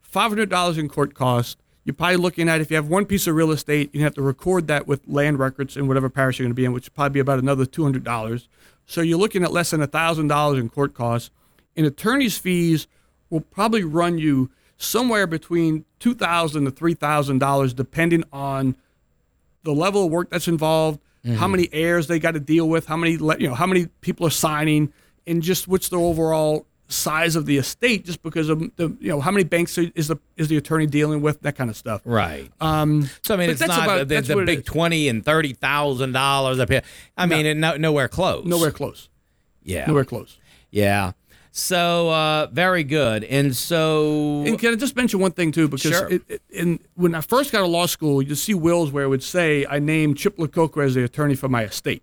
five 0.00 0.30
hundred 0.30 0.48
dollars 0.50 0.78
in 0.78 0.88
court 0.88 1.14
costs. 1.14 1.56
You're 1.84 1.94
probably 1.94 2.16
looking 2.16 2.50
at 2.50 2.60
if 2.60 2.70
you 2.70 2.76
have 2.76 2.88
one 2.88 3.06
piece 3.06 3.26
of 3.26 3.34
real 3.34 3.50
estate, 3.50 3.94
you 3.94 4.02
have 4.02 4.12
to 4.16 4.22
record 4.22 4.66
that 4.66 4.86
with 4.86 5.00
land 5.08 5.38
records 5.38 5.74
in 5.74 5.88
whatever 5.88 6.10
parish 6.10 6.38
you're 6.38 6.44
going 6.44 6.50
to 6.50 6.54
be 6.54 6.66
in, 6.66 6.72
which 6.74 6.84
would 6.84 6.94
probably 6.94 7.14
be 7.14 7.20
about 7.20 7.38
another 7.38 7.64
two 7.64 7.82
hundred 7.82 8.04
dollars. 8.04 8.48
So 8.84 9.00
you're 9.00 9.18
looking 9.18 9.42
at 9.42 9.52
less 9.52 9.70
than 9.70 9.86
thousand 9.86 10.28
dollars 10.28 10.58
in 10.58 10.68
court 10.68 10.92
costs. 10.94 11.30
And 11.78 11.86
attorney's 11.86 12.36
fees 12.36 12.86
will 13.30 13.40
probably 13.40 13.84
run 13.84 14.18
you 14.18 14.50
somewhere 14.76 15.26
between 15.26 15.84
two 16.00 16.12
thousand 16.14 16.64
to 16.64 16.70
three 16.72 16.94
thousand 16.94 17.38
dollars, 17.38 17.72
depending 17.72 18.24
on 18.32 18.74
the 19.62 19.72
level 19.72 20.04
of 20.06 20.10
work 20.10 20.28
that's 20.30 20.48
involved, 20.48 21.00
how 21.36 21.46
many 21.46 21.68
heirs 21.72 22.06
they 22.08 22.18
got 22.18 22.32
to 22.32 22.40
deal 22.40 22.68
with, 22.68 22.86
how 22.86 22.96
many 22.96 23.12
you 23.12 23.48
know 23.48 23.54
how 23.54 23.66
many 23.66 23.86
people 24.00 24.26
are 24.26 24.30
signing, 24.30 24.92
and 25.26 25.42
just 25.42 25.68
what's 25.68 25.88
the 25.88 25.96
overall 25.98 26.66
size 26.88 27.36
of 27.36 27.44
the 27.46 27.58
estate. 27.58 28.04
Just 28.06 28.22
because 28.22 28.48
of 28.48 28.58
the 28.76 28.96
you 28.98 29.10
know 29.10 29.20
how 29.20 29.30
many 29.30 29.44
banks 29.44 29.78
is 29.78 30.08
the 30.08 30.18
is 30.36 30.48
the 30.48 30.56
attorney 30.56 30.86
dealing 30.86 31.20
with, 31.20 31.42
that 31.42 31.54
kind 31.54 31.70
of 31.70 31.76
stuff. 31.76 32.00
Right. 32.04 32.50
Um, 32.60 33.08
So 33.22 33.34
I 33.34 33.36
mean, 33.36 33.50
it's 33.50 33.60
not 33.60 33.84
about- 33.84 34.08
the, 34.08 34.20
the 34.20 34.44
big 34.44 34.64
twenty 34.64 35.08
and 35.08 35.24
thirty 35.24 35.52
thousand 35.52 36.10
dollars 36.12 36.58
up 36.58 36.70
here. 36.70 36.82
I 37.16 37.26
mean, 37.26 37.46
it, 37.46 37.56
no, 37.56 37.76
nowhere 37.76 38.08
close. 38.08 38.44
nowhere 38.46 38.72
close. 38.72 39.08
Yeah. 39.62 39.86
Nowhere 39.86 40.04
close. 40.06 40.38
Yeah. 40.70 41.12
So 41.52 42.10
uh, 42.10 42.46
very 42.52 42.84
good. 42.84 43.24
And 43.24 43.54
so 43.56 44.44
And 44.46 44.58
can 44.58 44.72
I 44.72 44.76
just 44.76 44.94
mention 44.96 45.20
one 45.20 45.32
thing 45.32 45.50
too? 45.52 45.68
Because 45.68 45.92
Sure. 45.92 46.08
it, 46.10 46.22
it, 46.28 46.42
in, 46.50 46.78
when 46.94 47.14
I 47.14 47.20
first 47.20 47.52
got 47.52 47.60
to 47.60 47.66
law 47.66 47.86
school, 47.86 48.22
you 48.22 48.34
see 48.34 48.54
wills 48.54 48.92
where 48.92 49.04
it 49.04 49.08
would 49.08 49.22
say 49.22 49.66
I 49.68 49.78
named 49.78 50.18
Chip 50.18 50.36
Lococo 50.36 50.84
as 50.84 50.94
the 50.94 51.04
attorney 51.04 51.34
for 51.34 51.48
my 51.48 51.64
estate. 51.64 52.02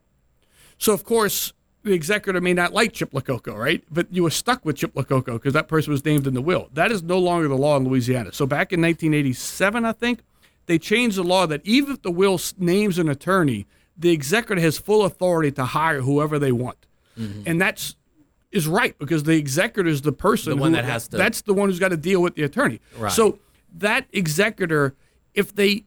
So 0.78 0.94
of 0.94 1.04
course 1.04 1.54
the 1.84 1.94
executor 1.94 2.42
may 2.42 2.54
not 2.54 2.74
like 2.74 2.94
Chip 2.94 3.12
Lococo, 3.12 3.56
right? 3.56 3.84
But 3.92 4.08
you 4.12 4.24
were 4.24 4.32
stuck 4.32 4.66
with 4.66 4.76
Chip 4.78 4.94
Lococo 4.96 5.34
because 5.34 5.54
that 5.54 5.68
person 5.68 5.92
was 5.92 6.04
named 6.04 6.26
in 6.26 6.34
the 6.34 6.42
will. 6.42 6.70
That 6.74 6.92
is 6.92 7.04
no 7.04 7.20
longer 7.20 7.48
the 7.48 7.56
law 7.56 7.78
in 7.78 7.88
Louisiana. 7.88 8.34
So 8.34 8.48
back 8.48 8.74
in 8.74 8.82
1987, 8.82 9.86
I 9.86 9.92
think 9.92 10.22
they 10.66 10.80
changed 10.80 11.16
the 11.18 11.24
law 11.24 11.46
that 11.46 11.62
even 11.64 11.94
if 11.94 12.02
the 12.02 12.10
will 12.12 12.42
names 12.58 12.98
an 12.98 13.08
attorney, 13.08 13.68
the 13.96 14.10
executor 14.12 14.60
has 14.60 14.80
full 14.80 15.06
authority 15.06 15.52
to 15.52 15.64
hire 15.64 16.02
whoever 16.02 16.40
they 16.40 16.52
want, 16.52 16.78
and 17.46 17.62
that's 17.62 17.96
is 18.56 18.68
right 18.68 18.98
because 18.98 19.24
the 19.24 19.34
executor 19.38 19.90
is 19.90 20.02
the 20.02 20.12
person 20.12 20.52
The 20.52 20.56
one 20.62 20.72
who- 20.72 20.78
that 20.78 20.86
has 20.86 21.08
to- 21.10 21.18
That's 21.18 21.42
the 21.42 21.54
one 21.54 21.70
who's 21.70 21.80
got 21.80 21.90
to 21.90 21.98
deal 21.98 22.22
with 22.22 22.36
the 22.36 22.44
attorney. 22.44 22.80
Right. 22.98 23.12
So 23.12 23.40
that 23.78 24.08
executor, 24.14 24.96
if 25.34 25.54
they 25.54 25.84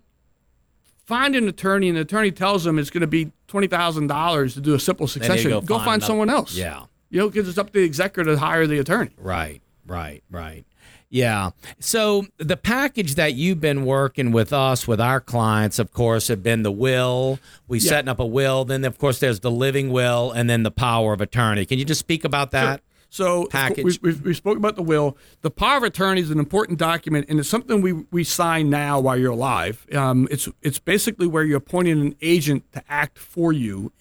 find 1.07 1.35
an 1.35 1.49
attorney 1.49 1.89
and 1.89 1.97
the 1.97 2.03
attorney 2.03 2.31
tells 2.31 2.65
them 2.65 2.79
it's 2.79 2.91
going 2.91 3.01
to 3.01 3.07
be 3.07 3.33
twenty 3.47 3.67
thousand 3.67 4.09
dollars 4.09 4.55
to 4.55 4.61
do 4.61 4.75
a 4.75 4.79
simple 4.81 5.07
succession, 5.07 5.51
go 5.51 5.61
go, 5.61 5.77
find 5.77 5.87
find, 5.87 6.05
someone 6.05 6.31
else. 6.31 6.55
Yeah. 6.55 6.85
You 7.11 7.21
know, 7.21 7.29
because 7.31 7.49
it's 7.49 7.57
up 7.59 7.69
to 7.69 7.73
the 7.73 7.85
executor 7.85 8.31
to 8.33 8.39
hire 8.39 8.67
the 8.67 8.79
attorney. 8.79 9.11
Right, 9.17 9.63
right, 9.87 10.23
right. 10.31 10.67
Yeah. 11.11 11.51
So 11.81 12.27
the 12.37 12.57
package 12.57 13.15
that 13.15 13.35
you've 13.35 13.61
been 13.61 13.85
working 13.87 14.31
with 14.31 14.53
us, 14.53 14.87
with 14.87 15.01
our 15.01 15.21
clients, 15.21 15.79
of 15.79 15.93
course, 15.93 16.29
have 16.29 16.43
been 16.43 16.63
the 16.63 16.73
will. 16.73 17.39
We 17.67 17.79
Yeah. 17.79 17.89
setting 17.89 18.09
up 18.09 18.21
a 18.21 18.27
will. 18.27 18.65
Then, 18.67 18.85
of 18.85 18.99
course, 18.99 19.19
there's 19.19 19.41
the 19.41 19.51
living 19.51 19.91
will, 19.91 20.33
and 20.33 20.51
then 20.51 20.65
the 20.65 20.71
power 20.71 21.13
of 21.15 21.21
attorney. 21.21 21.65
Can 21.65 21.79
you 21.79 21.85
just 21.87 22.01
speak 22.01 22.25
about 22.25 22.51
that? 22.51 22.83
So 23.11 23.47
Package. 23.47 24.03
We, 24.03 24.13
we, 24.13 24.19
we 24.21 24.35
spoke 24.35 24.59
about 24.59 24.77
the 24.77 24.83
will. 24.83 25.17
The 25.41 25.51
power 25.51 25.79
of 25.79 25.83
attorney 25.83 26.21
is 26.21 26.31
an 26.31 26.39
important 26.39 26.79
document, 26.79 27.25
and 27.31 27.41
it's 27.41 27.49
something 27.49 27.81
we, 27.81 27.95
we 28.11 28.23
sign 28.23 28.69
now 28.69 29.01
while 29.01 29.17
you're 29.17 29.33
alive. 29.33 29.87
Um, 29.95 30.29
it's 30.31 30.47
it's 30.61 30.79
basically 30.79 31.27
where 31.27 31.43
you're 31.43 31.57
appointing 31.57 31.99
an 32.03 32.17
agent 32.21 32.71
to 32.75 32.83
act 32.87 33.17
for 33.17 33.51
you, 33.51 33.93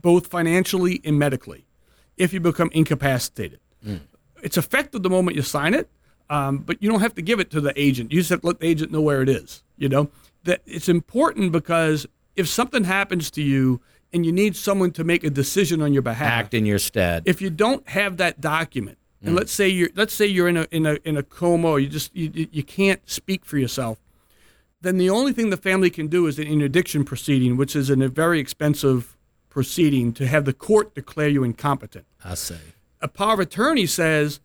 both 0.00 0.26
financially 0.28 1.02
and 1.04 1.18
medically, 1.18 1.66
if 2.16 2.32
you 2.32 2.40
become 2.40 2.70
incapacitated. 2.72 3.60
It's 4.42 4.56
effective 4.56 5.02
the 5.02 5.10
moment 5.10 5.36
you 5.36 5.42
sign 5.42 5.74
it, 5.74 5.90
um, 6.30 6.58
but 6.58 6.82
you 6.82 6.88
don't 6.88 7.00
have 7.00 7.14
to 7.16 7.22
give 7.22 7.40
it 7.40 7.50
to 7.50 7.60
the 7.60 7.72
agent. 7.78 8.10
You 8.12 8.20
just 8.20 8.30
have 8.30 8.40
to 8.40 8.46
let 8.46 8.60
the 8.60 8.66
agent 8.66 8.90
know 8.92 9.02
where 9.02 9.20
it 9.20 9.28
is. 9.28 9.62
You 9.76 9.88
know 9.90 10.10
that 10.44 10.62
it's 10.64 10.88
important 10.88 11.52
because 11.52 12.06
if 12.36 12.48
something 12.48 12.84
happens 12.84 13.30
to 13.32 13.42
you 13.42 13.80
and 14.12 14.24
you 14.24 14.32
need 14.32 14.56
someone 14.56 14.90
to 14.92 15.04
make 15.04 15.22
a 15.24 15.30
decision 15.30 15.82
on 15.82 15.92
your 15.92 16.02
behalf, 16.02 16.28
Act 16.30 16.54
in 16.54 16.64
your 16.64 16.78
stead. 16.78 17.24
if 17.26 17.42
you 17.42 17.50
don't 17.50 17.86
have 17.88 18.16
that 18.16 18.40
document, 18.40 18.96
and 19.22 19.34
let's 19.36 19.52
say 19.52 19.68
you're 19.68 19.90
let's 19.96 20.14
say 20.14 20.24
you're 20.24 20.48
in 20.48 20.56
a 20.56 20.66
in 20.70 20.86
a 20.86 20.94
in 21.04 21.16
a 21.18 21.22
coma, 21.22 21.78
you 21.78 21.88
just 21.88 22.14
you, 22.16 22.48
you- 22.52 22.62
can't 22.62 23.00
speak 23.10 23.44
for 23.44 23.58
yourself, 23.58 23.98
then 24.80 24.96
the 24.96 25.10
only 25.10 25.32
thing 25.34 25.50
the 25.50 25.58
family 25.58 25.90
can 25.90 26.06
do 26.06 26.26
is 26.26 26.38
an 26.38 26.46
interdiction 26.46 27.04
proceeding, 27.04 27.56
which 27.58 27.76
is 27.76 27.90
a 27.90 27.96
very 28.08 28.40
expensive 28.40 29.16
proceeding 29.50 30.12
to 30.14 30.26
have 30.26 30.44
the 30.46 30.52
court 30.54 30.94
declare 30.94 31.28
you 31.28 31.44
incompetent. 31.44 32.06
I 32.24 32.34
say. 32.34 32.56
A 33.02 33.08
power 33.08 33.34
of 33.34 33.40
attorney 33.40 33.84
says 33.86 34.40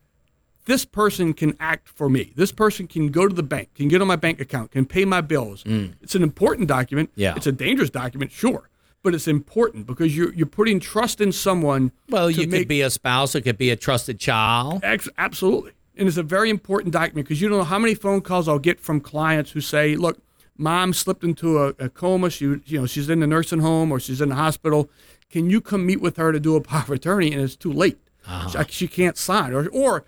this 0.65 0.84
person 0.86 1.34
can 1.34 1.56
act 1.60 1.88
for 1.88 2.10
me. 2.10 2.34
This 2.36 2.51
person 2.51 2.88
can 2.88 3.10
go 3.10 3.28
to 3.28 3.34
the 3.34 3.43
bank, 3.43 3.73
can 3.75 3.88
get 3.88 4.01
on 4.01 4.08
my 4.08 4.15
bank 4.15 4.39
account, 4.39 4.71
can 4.71 4.86
pay 4.86 5.06
my 5.06 5.21
bills. 5.21 5.63
Mm. 5.63 5.93
It's 6.01 6.15
an 6.15 6.23
important 6.23 6.67
document. 6.67 7.12
Yeah. 7.15 7.36
It's 7.36 7.47
a 7.47 7.51
dangerous 7.51 7.89
document, 7.89 8.32
sure. 8.32 8.69
But 9.04 9.13
it's 9.13 9.28
important 9.28 9.86
because 9.86 10.17
you're 10.17 10.34
you're 10.34 10.47
putting 10.47 10.80
trust 10.80 11.21
in 11.21 11.32
someone. 11.32 11.91
Well, 12.10 12.32
you 12.32 12.47
make- 12.47 12.62
could 12.62 12.67
be 12.67 12.82
a 12.82 12.89
spouse. 12.89 13.36
It 13.36 13.41
could 13.41 13.58
be 13.58 13.69
a 13.69 13.75
trusted 13.75 14.19
child. 14.19 14.82
Ex- 14.84 15.10
absolutely. 15.19 15.73
And 15.95 16.08
it's 16.08 16.17
a 16.17 16.23
very 16.23 16.49
important 16.49 16.91
document 16.91 17.28
because 17.28 17.39
you 17.39 17.47
don't 17.47 17.60
know 17.60 17.63
how 17.63 17.80
many 17.80 17.93
phone 17.93 18.21
calls 18.21 18.47
I'll 18.49 18.60
get 18.60 18.80
from 18.82 18.99
clients 18.99 19.51
who 19.51 19.62
say, 19.62 19.95
look, 19.95 20.17
mom 20.58 20.91
slipped 20.91 21.23
into 21.23 21.60
a, 21.60 21.67
a 21.80 21.88
coma. 21.88 22.30
She, 22.32 22.45
you 22.65 22.80
know, 22.80 22.86
she's 22.88 23.10
in 23.10 23.19
the 23.19 23.28
nursing 23.28 23.60
home 23.60 23.91
or 23.91 23.99
she's 23.99 24.19
in 24.21 24.30
the 24.30 24.36
hospital. 24.36 24.89
Can 25.30 25.49
you 25.49 25.62
come 25.62 25.86
meet 25.86 26.01
with 26.01 26.17
her 26.17 26.32
to 26.32 26.39
do 26.39 26.56
a 26.56 26.62
power 26.62 26.82
of 26.82 26.89
attorney? 26.91 27.32
And 27.32 27.41
it's 27.41 27.56
too 27.56 27.71
late. 27.71 27.99
Uh-huh. 28.28 28.63
She, 28.65 28.71
she 28.71 28.88
can't 28.88 29.17
sign. 29.17 29.54
Or, 29.54 29.67
or 29.69 30.04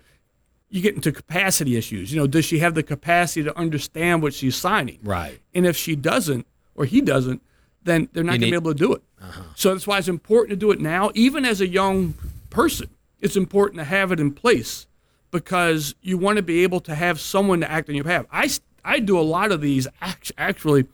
you 0.70 0.82
get 0.82 0.94
into 0.94 1.12
capacity 1.12 1.76
issues. 1.76 2.12
You 2.12 2.20
know, 2.20 2.26
does 2.26 2.44
she 2.44 2.58
have 2.58 2.74
the 2.74 2.82
capacity 2.82 3.42
to 3.44 3.56
understand 3.56 4.22
what 4.22 4.34
she's 4.34 4.56
signing? 4.56 4.98
Right. 5.02 5.40
And 5.54 5.66
if 5.66 5.76
she 5.76 5.96
doesn't, 5.96 6.46
or 6.74 6.84
he 6.84 7.00
doesn't, 7.00 7.42
then 7.82 8.08
they're 8.12 8.24
not 8.24 8.32
going 8.32 8.42
to 8.42 8.50
be 8.50 8.54
able 8.54 8.72
to 8.72 8.78
do 8.78 8.92
it. 8.92 9.02
Uh-huh. 9.20 9.42
So 9.54 9.72
that's 9.72 9.86
why 9.86 9.98
it's 9.98 10.08
important 10.08 10.50
to 10.50 10.56
do 10.56 10.70
it 10.70 10.80
now, 10.80 11.10
even 11.14 11.44
as 11.44 11.60
a 11.60 11.66
young 11.66 12.14
person. 12.50 12.90
It's 13.20 13.36
important 13.36 13.78
to 13.78 13.84
have 13.84 14.12
it 14.12 14.20
in 14.20 14.32
place 14.32 14.86
because 15.30 15.94
you 16.02 16.18
want 16.18 16.36
to 16.36 16.42
be 16.42 16.62
able 16.62 16.80
to 16.80 16.94
have 16.94 17.20
someone 17.20 17.60
to 17.60 17.70
act 17.70 17.88
on 17.88 17.94
your 17.94 18.04
behalf. 18.04 18.26
I, 18.30 18.48
I 18.84 19.00
do 19.00 19.18
a 19.18 19.22
lot 19.22 19.50
of 19.50 19.60
these 19.60 19.88
act- 20.00 20.32
actually 20.38 20.86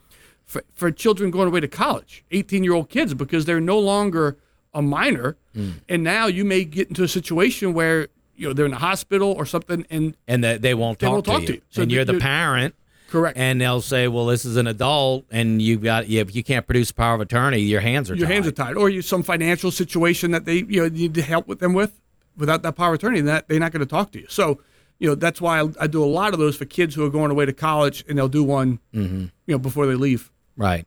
for, 0.45 0.63
for 0.73 0.91
children 0.91 1.31
going 1.31 1.49
away 1.49 1.61
to 1.61 1.69
college, 1.69 2.25
18 2.31 2.65
year 2.65 2.75
old 2.75 2.89
kids, 2.89 3.13
because 3.15 3.45
they're 3.45 3.61
no 3.61 3.79
longer 3.79 4.39
a 4.73 4.83
minor. 4.83 5.37
Hmm. 5.55 5.71
And 5.89 6.03
now 6.03 6.27
you 6.27 6.45
may 6.45 6.65
get 6.65 6.89
into 6.89 7.03
a 7.03 7.09
situation 7.09 7.75
where 7.75 8.09
you 8.37 8.49
know 8.49 8.53
they're 8.55 8.67
in 8.67 8.73
a 8.73 8.79
hospital 8.79 9.33
or 9.33 9.47
something, 9.47 9.87
and 9.91 10.17
And 10.29 10.43
that 10.45 10.63
they 10.63 10.75
won't 10.75 10.99
They 10.99 11.07
talk, 11.07 11.13
won't 11.13 11.25
to, 11.27 11.31
talk 11.31 11.41
you. 11.43 11.47
to 11.49 11.53
you. 11.55 11.61
So 11.71 11.83
and 11.83 11.91
the- 11.91 11.95
you're 11.95 12.05
the 12.05 12.15
the- 12.15 12.21
parent. 12.21 12.75
correct. 13.11 13.39
And 13.39 13.61
they'll 13.61 13.81
say, 13.81 14.09
"Well, 14.09 14.27
this 14.27 14.45
is 14.45 14.57
an 14.57 14.67
adult, 14.67 15.25
and 15.31 15.63
you've 15.63 15.83
got 15.83 16.09
if 16.09 16.35
you 16.35 16.43
can't 16.43 16.67
produce 16.67 16.91
power 16.93 17.15
of 17.15 17.21
attorney, 17.21 17.59
your 17.61 17.81
hands 17.81 18.11
are 18.11 18.15
your 18.17 18.27
tied. 18.27 18.35
hands 18.35 18.47
are 18.47 18.53
tied, 18.53 18.77
or 18.77 18.89
you 18.89 19.03
some 19.03 19.23
financial 19.23 19.71
situation 19.71 20.31
that 20.33 20.45
they 20.47 20.57
you 20.69 20.83
know 20.83 20.89
need 20.89 21.15
to 21.15 21.23
help 21.23 21.47
with 21.47 21.61
them 21.61 21.73
with. 21.75 22.01
Without 22.37 22.63
that 22.65 22.75
power 22.75 22.89
of 22.89 22.95
attorney, 22.95 23.21
that 23.21 23.47
they're 23.47 23.61
not 23.61 23.71
going 23.71 23.79
to 23.81 23.87
talk 23.87 24.11
to 24.11 24.19
you. 24.21 24.27
So, 24.29 24.59
you 24.99 25.07
know 25.09 25.15
that's 25.15 25.41
why 25.41 25.61
I, 25.61 25.69
I 25.83 25.87
do 25.87 26.03
a 26.03 26.07
lot 26.07 26.33
of 26.33 26.41
those 26.41 26.57
for 26.57 26.65
kids 26.65 26.97
who 26.97 27.05
are 27.07 27.11
going 27.11 27.31
away 27.31 27.47
to 27.47 27.53
college, 27.53 28.05
and 28.09 28.19
they'll 28.19 28.27
do 28.29 28.43
one, 28.43 28.81
mm-hmm. 28.93 29.27
you 29.47 29.55
know, 29.55 29.59
before 29.59 29.87
they 29.87 29.95
leave. 29.95 30.33
Right. 30.57 30.85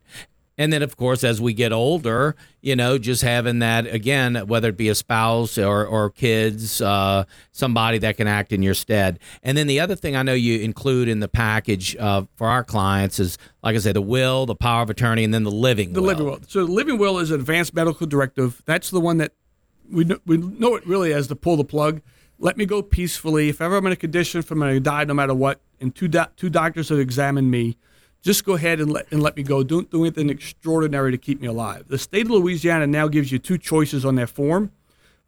And 0.59 0.73
then, 0.73 0.81
of 0.81 0.97
course, 0.97 1.23
as 1.23 1.39
we 1.39 1.53
get 1.53 1.71
older, 1.71 2.35
you 2.61 2.75
know, 2.75 2.97
just 2.97 3.21
having 3.21 3.59
that 3.59 3.85
again, 3.85 4.35
whether 4.47 4.69
it 4.69 4.77
be 4.77 4.89
a 4.89 4.95
spouse 4.95 5.57
or, 5.57 5.85
or 5.85 6.09
kids, 6.09 6.81
uh, 6.81 7.25
somebody 7.51 7.99
that 7.99 8.17
can 8.17 8.27
act 8.27 8.51
in 8.51 8.63
your 8.63 8.73
stead. 8.73 9.19
And 9.43 9.55
then 9.55 9.67
the 9.67 9.79
other 9.79 9.95
thing 9.95 10.15
I 10.15 10.23
know 10.23 10.33
you 10.33 10.59
include 10.59 11.09
in 11.09 11.19
the 11.19 11.27
package 11.27 11.95
uh, 11.97 12.23
for 12.37 12.47
our 12.47 12.63
clients 12.63 13.19
is, 13.19 13.37
like 13.61 13.75
I 13.75 13.79
said, 13.79 13.95
the 13.95 14.01
will, 14.01 14.47
the 14.47 14.55
power 14.55 14.81
of 14.81 14.89
attorney, 14.89 15.23
and 15.23 15.31
then 15.33 15.43
the 15.43 15.51
living 15.51 15.93
The 15.93 16.01
will. 16.01 16.07
living 16.07 16.25
will. 16.25 16.39
So 16.47 16.65
the 16.65 16.71
living 16.71 16.97
will 16.97 17.19
is 17.19 17.29
an 17.29 17.39
advanced 17.39 17.75
medical 17.75 18.07
directive. 18.07 18.63
That's 18.65 18.89
the 18.89 18.99
one 18.99 19.17
that 19.17 19.33
we 19.91 20.05
know, 20.05 20.17
we 20.25 20.37
know 20.37 20.75
it 20.75 20.85
really 20.87 21.13
as 21.13 21.27
to 21.27 21.35
pull 21.35 21.55
the 21.57 21.63
plug. 21.65 22.01
Let 22.39 22.57
me 22.57 22.65
go 22.65 22.81
peacefully. 22.81 23.49
If 23.49 23.61
ever 23.61 23.77
I'm 23.77 23.85
in 23.85 23.91
a 23.93 23.95
condition 23.95 24.41
for 24.41 24.55
me 24.55 24.67
to 24.73 24.79
die, 24.79 25.03
no 25.05 25.13
matter 25.13 25.33
what, 25.33 25.61
and 25.79 25.93
two 25.93 26.07
do- 26.07 26.25
two 26.35 26.49
doctors 26.49 26.89
have 26.89 26.99
examined 26.99 27.49
me, 27.51 27.77
just 28.27 28.43
go 28.45 28.53
ahead 28.55 28.79
and 28.81 28.91
let 28.91 29.05
and 29.11 29.23
let 29.23 29.35
me 29.37 29.43
go. 29.43 29.63
Don't 29.63 29.89
do 29.89 30.03
anything 30.03 30.29
extraordinary 30.29 31.11
to 31.11 31.17
keep 31.17 31.39
me 31.41 31.47
alive. 31.47 31.87
The 31.87 31.97
state 31.97 32.25
of 32.25 32.31
Louisiana 32.31 32.85
now 32.85 33.07
gives 33.07 33.31
you 33.31 33.39
two 33.39 33.57
choices 33.57 34.03
on 34.05 34.15
that 34.15 34.29
form, 34.29 34.71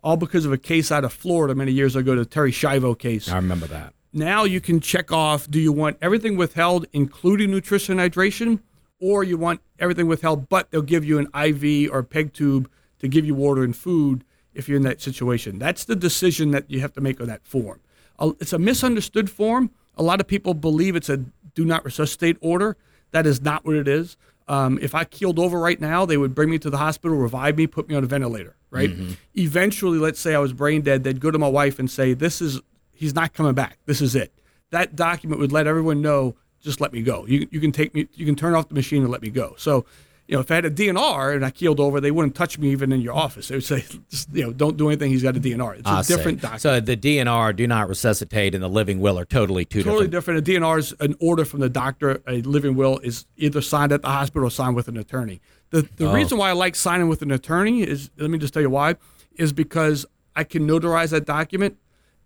all 0.04 0.18
because 0.18 0.44
of 0.46 0.52
a 0.52 0.58
case 0.58 0.92
out 0.92 1.04
of 1.06 1.14
Florida 1.14 1.56
many 1.56 1.72
years 1.72 1.96
ago, 1.96 2.16
the 2.16 2.26
Terri 2.26 2.52
Schiavo 2.52 2.98
case 2.98 3.30
I 3.30 3.38
remember 3.38 3.68
that. 3.68 3.94
now 4.12 4.44
you 4.44 4.60
can 4.68 4.80
check 4.82 5.12
off 5.12 5.50
do 5.50 5.60
you 5.60 5.72
want 5.72 5.96
everything 6.02 6.36
withheld 6.38 6.86
including 6.94 7.52
nutrition 7.52 8.00
and 8.00 8.12
hydration 8.12 8.60
or 9.00 9.24
you 9.24 9.38
want 9.38 9.62
everything 9.80 10.08
withheld 10.08 10.50
but 10.50 10.64
they'll 10.72 10.82
give 10.96 11.06
you 11.10 11.20
an 11.20 11.28
iv 11.48 11.64
or 11.94 12.00
a 12.00 12.04
peg 12.04 12.34
tube 12.34 12.70
to 13.02 13.08
give 13.08 13.24
you 13.30 13.36
water 13.46 13.64
and 13.64 13.76
food 13.78 14.24
if 14.54 14.68
you're 14.68 14.78
in 14.78 14.84
that 14.92 15.00
situation 15.00 15.60
that's 15.60 15.84
the 15.86 15.96
decision 15.96 16.50
that 16.52 16.66
you 16.72 16.80
have 16.82 16.92
to 16.98 17.02
make 17.08 17.18
on 17.22 17.28
that 17.28 17.44
form 17.46 17.80
Uh, 18.18 18.32
it's 18.42 18.52
a 18.52 18.58
misunderstood 18.72 19.30
form 19.30 19.70
a 19.96 20.04
lot 20.10 20.20
of 20.20 20.28
people 20.28 20.54
believe 20.70 20.96
it's 21.00 21.10
a 21.10 21.18
do 21.60 21.64
not 21.74 21.86
resuscitate 21.86 22.38
order 22.42 22.76
that 23.12 23.26
is 23.26 23.42
not 23.42 23.66
what 23.66 23.76
it 23.76 23.88
is 23.88 24.18
um, 24.50 24.80
if 24.82 24.96
I 24.96 25.06
keeled 25.06 25.38
over 25.38 25.60
right 25.60 25.80
now, 25.80 26.06
they 26.06 26.18
would 26.18 26.34
bring 26.34 26.50
me 26.50 26.58
to 26.58 26.72
the 26.72 26.78
hospital, 26.78 27.16
revive 27.16 27.56
me, 27.56 27.68
put 27.68 27.88
me 27.88 27.94
on 27.94 28.04
a 28.04 28.08
ventilator. 28.08 28.56
Right. 28.72 28.90
Eventually, 29.38 30.00
let's 30.00 30.20
say 30.20 30.36
I 30.36 30.40
was 30.40 30.54
brain 30.54 30.82
dead, 30.82 31.04
they'd 31.04 31.20
go 31.20 31.32
to 31.32 31.40
my 31.40 31.48
wife 31.48 31.80
and 31.80 31.90
say, 31.90 32.14
"This 32.14 32.42
is 32.42 32.60
he's 32.92 33.16
not 33.16 33.34
coming 33.34 33.54
back. 33.54 33.78
This 33.86 34.02
is 34.02 34.16
it." 34.16 34.34
That 34.72 34.96
document 34.96 35.40
would 35.40 35.52
let 35.52 35.66
everyone 35.66 36.02
know, 36.02 36.36
just 36.62 36.80
let 36.80 36.94
me 36.94 37.02
go. 37.02 37.26
You, 37.28 37.48
you 37.50 37.60
can 37.60 37.72
take 37.72 37.96
me, 37.96 38.08
you 38.14 38.26
can 38.26 38.36
turn 38.36 38.54
off 38.54 38.68
the 38.68 38.76
machine 38.76 39.02
and 39.02 39.12
let 39.12 39.24
me 39.24 39.32
go. 39.32 39.56
So, 39.58 39.86
you 40.30 40.36
know, 40.36 40.42
if 40.42 40.52
I 40.52 40.56
had 40.56 40.66
a 40.66 40.70
DNR 40.70 41.36
and 41.36 41.44
I 41.44 41.50
keeled 41.50 41.80
over, 41.80 42.00
they 42.00 42.12
wouldn't 42.12 42.36
touch 42.36 42.60
me 42.60 42.70
even 42.70 42.92
in 42.92 43.02
your 43.02 43.16
office. 43.16 43.48
They 43.48 43.56
would 43.56 43.64
say, 43.64 43.84
just, 44.12 44.30
you 44.32 44.44
know, 44.44 44.54
don't 44.54 44.78
do 44.78 44.88
anything. 44.88 45.10
He's 45.10 45.24
got 45.24 45.36
a 45.36 45.40
DNR. 45.40 45.80
It's 45.80 45.88
a 45.88 45.90
ah, 45.90 45.98
I 45.98 46.02
see. 46.04 46.16
different 46.16 46.42
document. 46.42 46.62
So 46.62 46.80
the 46.80 46.96
DNR, 46.96 47.56
do 47.56 47.66
not 47.66 47.90
resuscitate, 47.90 48.54
and 48.54 48.64
the 48.64 48.68
living 48.68 49.00
will 49.00 49.18
are 49.18 49.26
totally 49.26 49.66
two 49.66 49.82
totally 49.82 50.08
different. 50.08 50.38
Totally 50.38 50.42
different. 50.42 50.64
A 50.64 50.68
DNR 50.68 50.78
is 50.78 50.94
an 51.00 51.16
order 51.20 51.46
from 51.46 51.62
the 51.62 51.70
doctor. 51.70 52.22
A 52.28 52.44
living 52.44 52.76
will 52.76 53.00
is 53.00 53.26
either 53.38 53.60
signed 53.60 53.92
at 53.92 54.04
the 54.04 54.10
hospital 54.10 54.48
or 54.48 54.52
signed 54.52 54.76
with 54.76 54.88
an 54.88 54.98
attorney. 54.98 55.42
The 55.72 55.90
the 55.98 56.08
Oh. 56.08 56.14
reason 56.14 56.38
why 56.38 56.50
I 56.50 56.54
like 56.54 56.76
signing 56.76 57.08
with 57.08 57.24
an 57.24 57.32
attorney 57.32 57.82
is 57.82 58.12
let 58.20 58.30
me 58.30 58.38
just 58.38 58.54
tell 58.54 58.62
you 58.62 58.70
why 58.70 58.98
is 59.36 59.52
because 59.52 60.06
I 60.36 60.44
can 60.44 60.68
notarize 60.68 61.10
that 61.10 61.26
document 61.26 61.78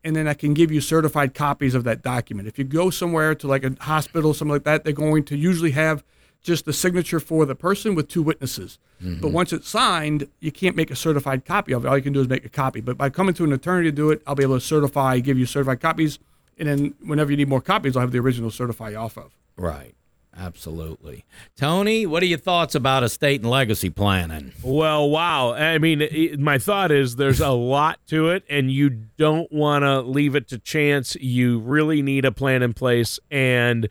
and 0.04 0.14
then 0.14 0.28
I 0.28 0.34
can 0.34 0.54
give 0.54 0.74
you 0.74 0.82
certified 0.82 1.34
copies 1.34 1.74
of 1.74 1.86
that 1.86 2.02
document. 2.02 2.50
If 2.50 2.58
you 2.60 2.66
go 2.66 2.90
somewhere 2.90 3.34
to 3.34 3.48
like 3.48 3.64
a 3.64 3.74
hospital, 3.80 4.34
something 4.34 4.52
like 4.52 4.66
that, 4.66 4.84
they're 4.84 4.92
going 4.92 5.24
to 5.26 5.38
usually 5.38 5.72
have 5.72 6.04
just 6.44 6.66
the 6.66 6.74
signature 6.74 7.20
for 7.20 7.46
the 7.46 7.56
person 7.56 7.96
with 7.96 8.10
two 8.10 8.22
witnesses. 8.22 8.78
But 9.00 9.08
mm-hmm. 9.08 9.32
once 9.32 9.52
it's 9.52 9.68
signed, 9.68 10.28
you 10.40 10.52
can't 10.52 10.76
make 10.76 10.92
a 10.92 10.96
certified 10.96 11.46
copy 11.46 11.74
of 11.74 11.84
it. 11.84 11.88
All 11.88 11.98
you 11.98 12.04
can 12.04 12.14
do 12.14 12.22
is 12.22 12.30
make 12.30 12.46
a 12.46 12.50
copy. 12.50 12.80
But 12.80 12.98
by 12.98 13.10
coming 13.10 13.34
to 13.36 13.44
an 13.44 13.52
attorney 13.52 13.86
to 13.86 13.92
do 13.92 14.12
it, 14.12 14.22
I'll 14.28 14.36
be 14.36 14.44
able 14.44 14.58
to 14.58 14.66
certify, 14.66 15.20
give 15.20 15.38
you 15.38 15.46
certified 15.46 15.82
copies, 15.82 16.20
and 16.58 16.68
then 16.68 16.96
whenever 17.04 17.32
you 17.32 17.38
need 17.38 17.50
more 17.50 17.62
copies, 17.62 17.98
I'll 17.98 18.02
have 18.02 18.12
the 18.12 18.20
original 18.20 18.52
certify 18.52 18.92
you 18.92 18.98
off 18.98 19.18
of. 19.18 19.32
Right. 19.58 19.96
Absolutely. 20.36 21.26
Tony, 21.56 22.06
what 22.06 22.24
are 22.24 22.28
your 22.28 22.40
thoughts 22.40 22.74
about 22.74 23.04
estate 23.04 23.42
and 23.42 23.50
legacy 23.50 23.90
planning? 23.90 24.52
Well, 24.64 25.10
wow. 25.10 25.54
I 25.54 25.78
mean, 25.78 26.02
it, 26.02 26.40
my 26.40 26.58
thought 26.58 26.92
is 26.92 27.18
there's 27.18 27.40
a 27.40 27.50
lot 27.52 28.00
to 28.08 28.30
it, 28.30 28.44
and 28.50 28.72
you 28.72 28.90
don't 28.90 29.52
want 29.52 29.84
to 29.84 30.02
leave 30.02 30.36
it 30.36 30.48
to 30.50 30.58
chance. 30.58 31.16
You 31.16 31.60
really 31.60 32.02
need 32.02 32.26
a 32.26 32.32
plan 32.32 32.64
in 32.64 32.74
place, 32.74 33.20
and 33.30 33.90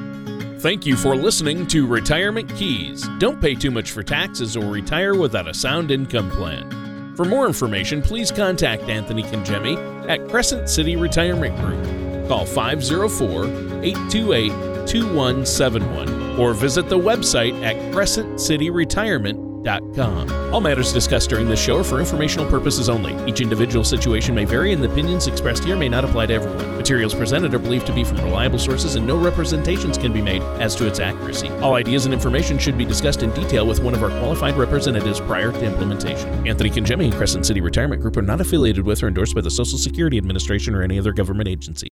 Thank 0.60 0.86
you 0.86 0.96
for 0.96 1.16
listening 1.16 1.66
to 1.68 1.86
Retirement 1.86 2.54
Keys. 2.54 3.08
Don't 3.18 3.40
pay 3.40 3.54
too 3.54 3.70
much 3.70 3.90
for 3.90 4.02
taxes 4.02 4.56
or 4.56 4.66
retire 4.66 5.14
without 5.14 5.48
a 5.48 5.54
sound 5.54 5.90
income 5.90 6.30
plan. 6.30 6.79
For 7.20 7.26
more 7.26 7.46
information, 7.46 8.00
please 8.00 8.32
contact 8.32 8.84
Anthony 8.84 9.22
Congemi 9.22 9.76
at 10.08 10.26
Crescent 10.30 10.70
City 10.70 10.96
Retirement 10.96 11.54
Group. 11.58 12.28
Call 12.28 12.46
504 12.46 13.44
828 13.84 14.48
2171 14.88 16.40
or 16.40 16.54
visit 16.54 16.88
the 16.88 16.98
website 16.98 17.62
at 17.62 17.76
crescentcityretirement.com 17.92 19.49
all 19.66 20.60
matters 20.60 20.92
discussed 20.92 21.30
during 21.30 21.48
this 21.48 21.60
show 21.60 21.78
are 21.78 21.84
for 21.84 22.00
informational 22.00 22.48
purposes 22.48 22.88
only. 22.88 23.14
Each 23.28 23.40
individual 23.40 23.84
situation 23.84 24.34
may 24.34 24.44
vary, 24.44 24.72
and 24.72 24.82
the 24.82 24.90
opinions 24.90 25.26
expressed 25.26 25.64
here 25.64 25.76
may 25.76 25.88
not 25.88 26.04
apply 26.04 26.26
to 26.26 26.34
everyone. 26.34 26.76
Materials 26.76 27.14
presented 27.14 27.54
are 27.54 27.58
believed 27.58 27.86
to 27.86 27.92
be 27.92 28.02
from 28.02 28.16
reliable 28.18 28.58
sources, 28.58 28.94
and 28.94 29.06
no 29.06 29.18
representations 29.18 29.98
can 29.98 30.12
be 30.12 30.22
made 30.22 30.42
as 30.60 30.74
to 30.76 30.86
its 30.86 30.98
accuracy. 30.98 31.50
All 31.60 31.74
ideas 31.74 32.06
and 32.06 32.14
information 32.14 32.58
should 32.58 32.78
be 32.78 32.84
discussed 32.84 33.22
in 33.22 33.30
detail 33.32 33.66
with 33.66 33.82
one 33.82 33.94
of 33.94 34.02
our 34.02 34.10
qualified 34.18 34.56
representatives 34.56 35.20
prior 35.20 35.52
to 35.52 35.64
implementation. 35.64 36.46
Anthony 36.48 36.70
Congemi 36.70 37.04
and 37.04 37.14
Crescent 37.14 37.44
City 37.44 37.60
Retirement 37.60 38.00
Group 38.00 38.16
are 38.16 38.22
not 38.22 38.40
affiliated 38.40 38.84
with 38.86 39.02
or 39.02 39.08
endorsed 39.08 39.34
by 39.34 39.42
the 39.42 39.50
Social 39.50 39.78
Security 39.78 40.16
Administration 40.16 40.74
or 40.74 40.82
any 40.82 40.98
other 40.98 41.12
government 41.12 41.48
agency. 41.48 41.90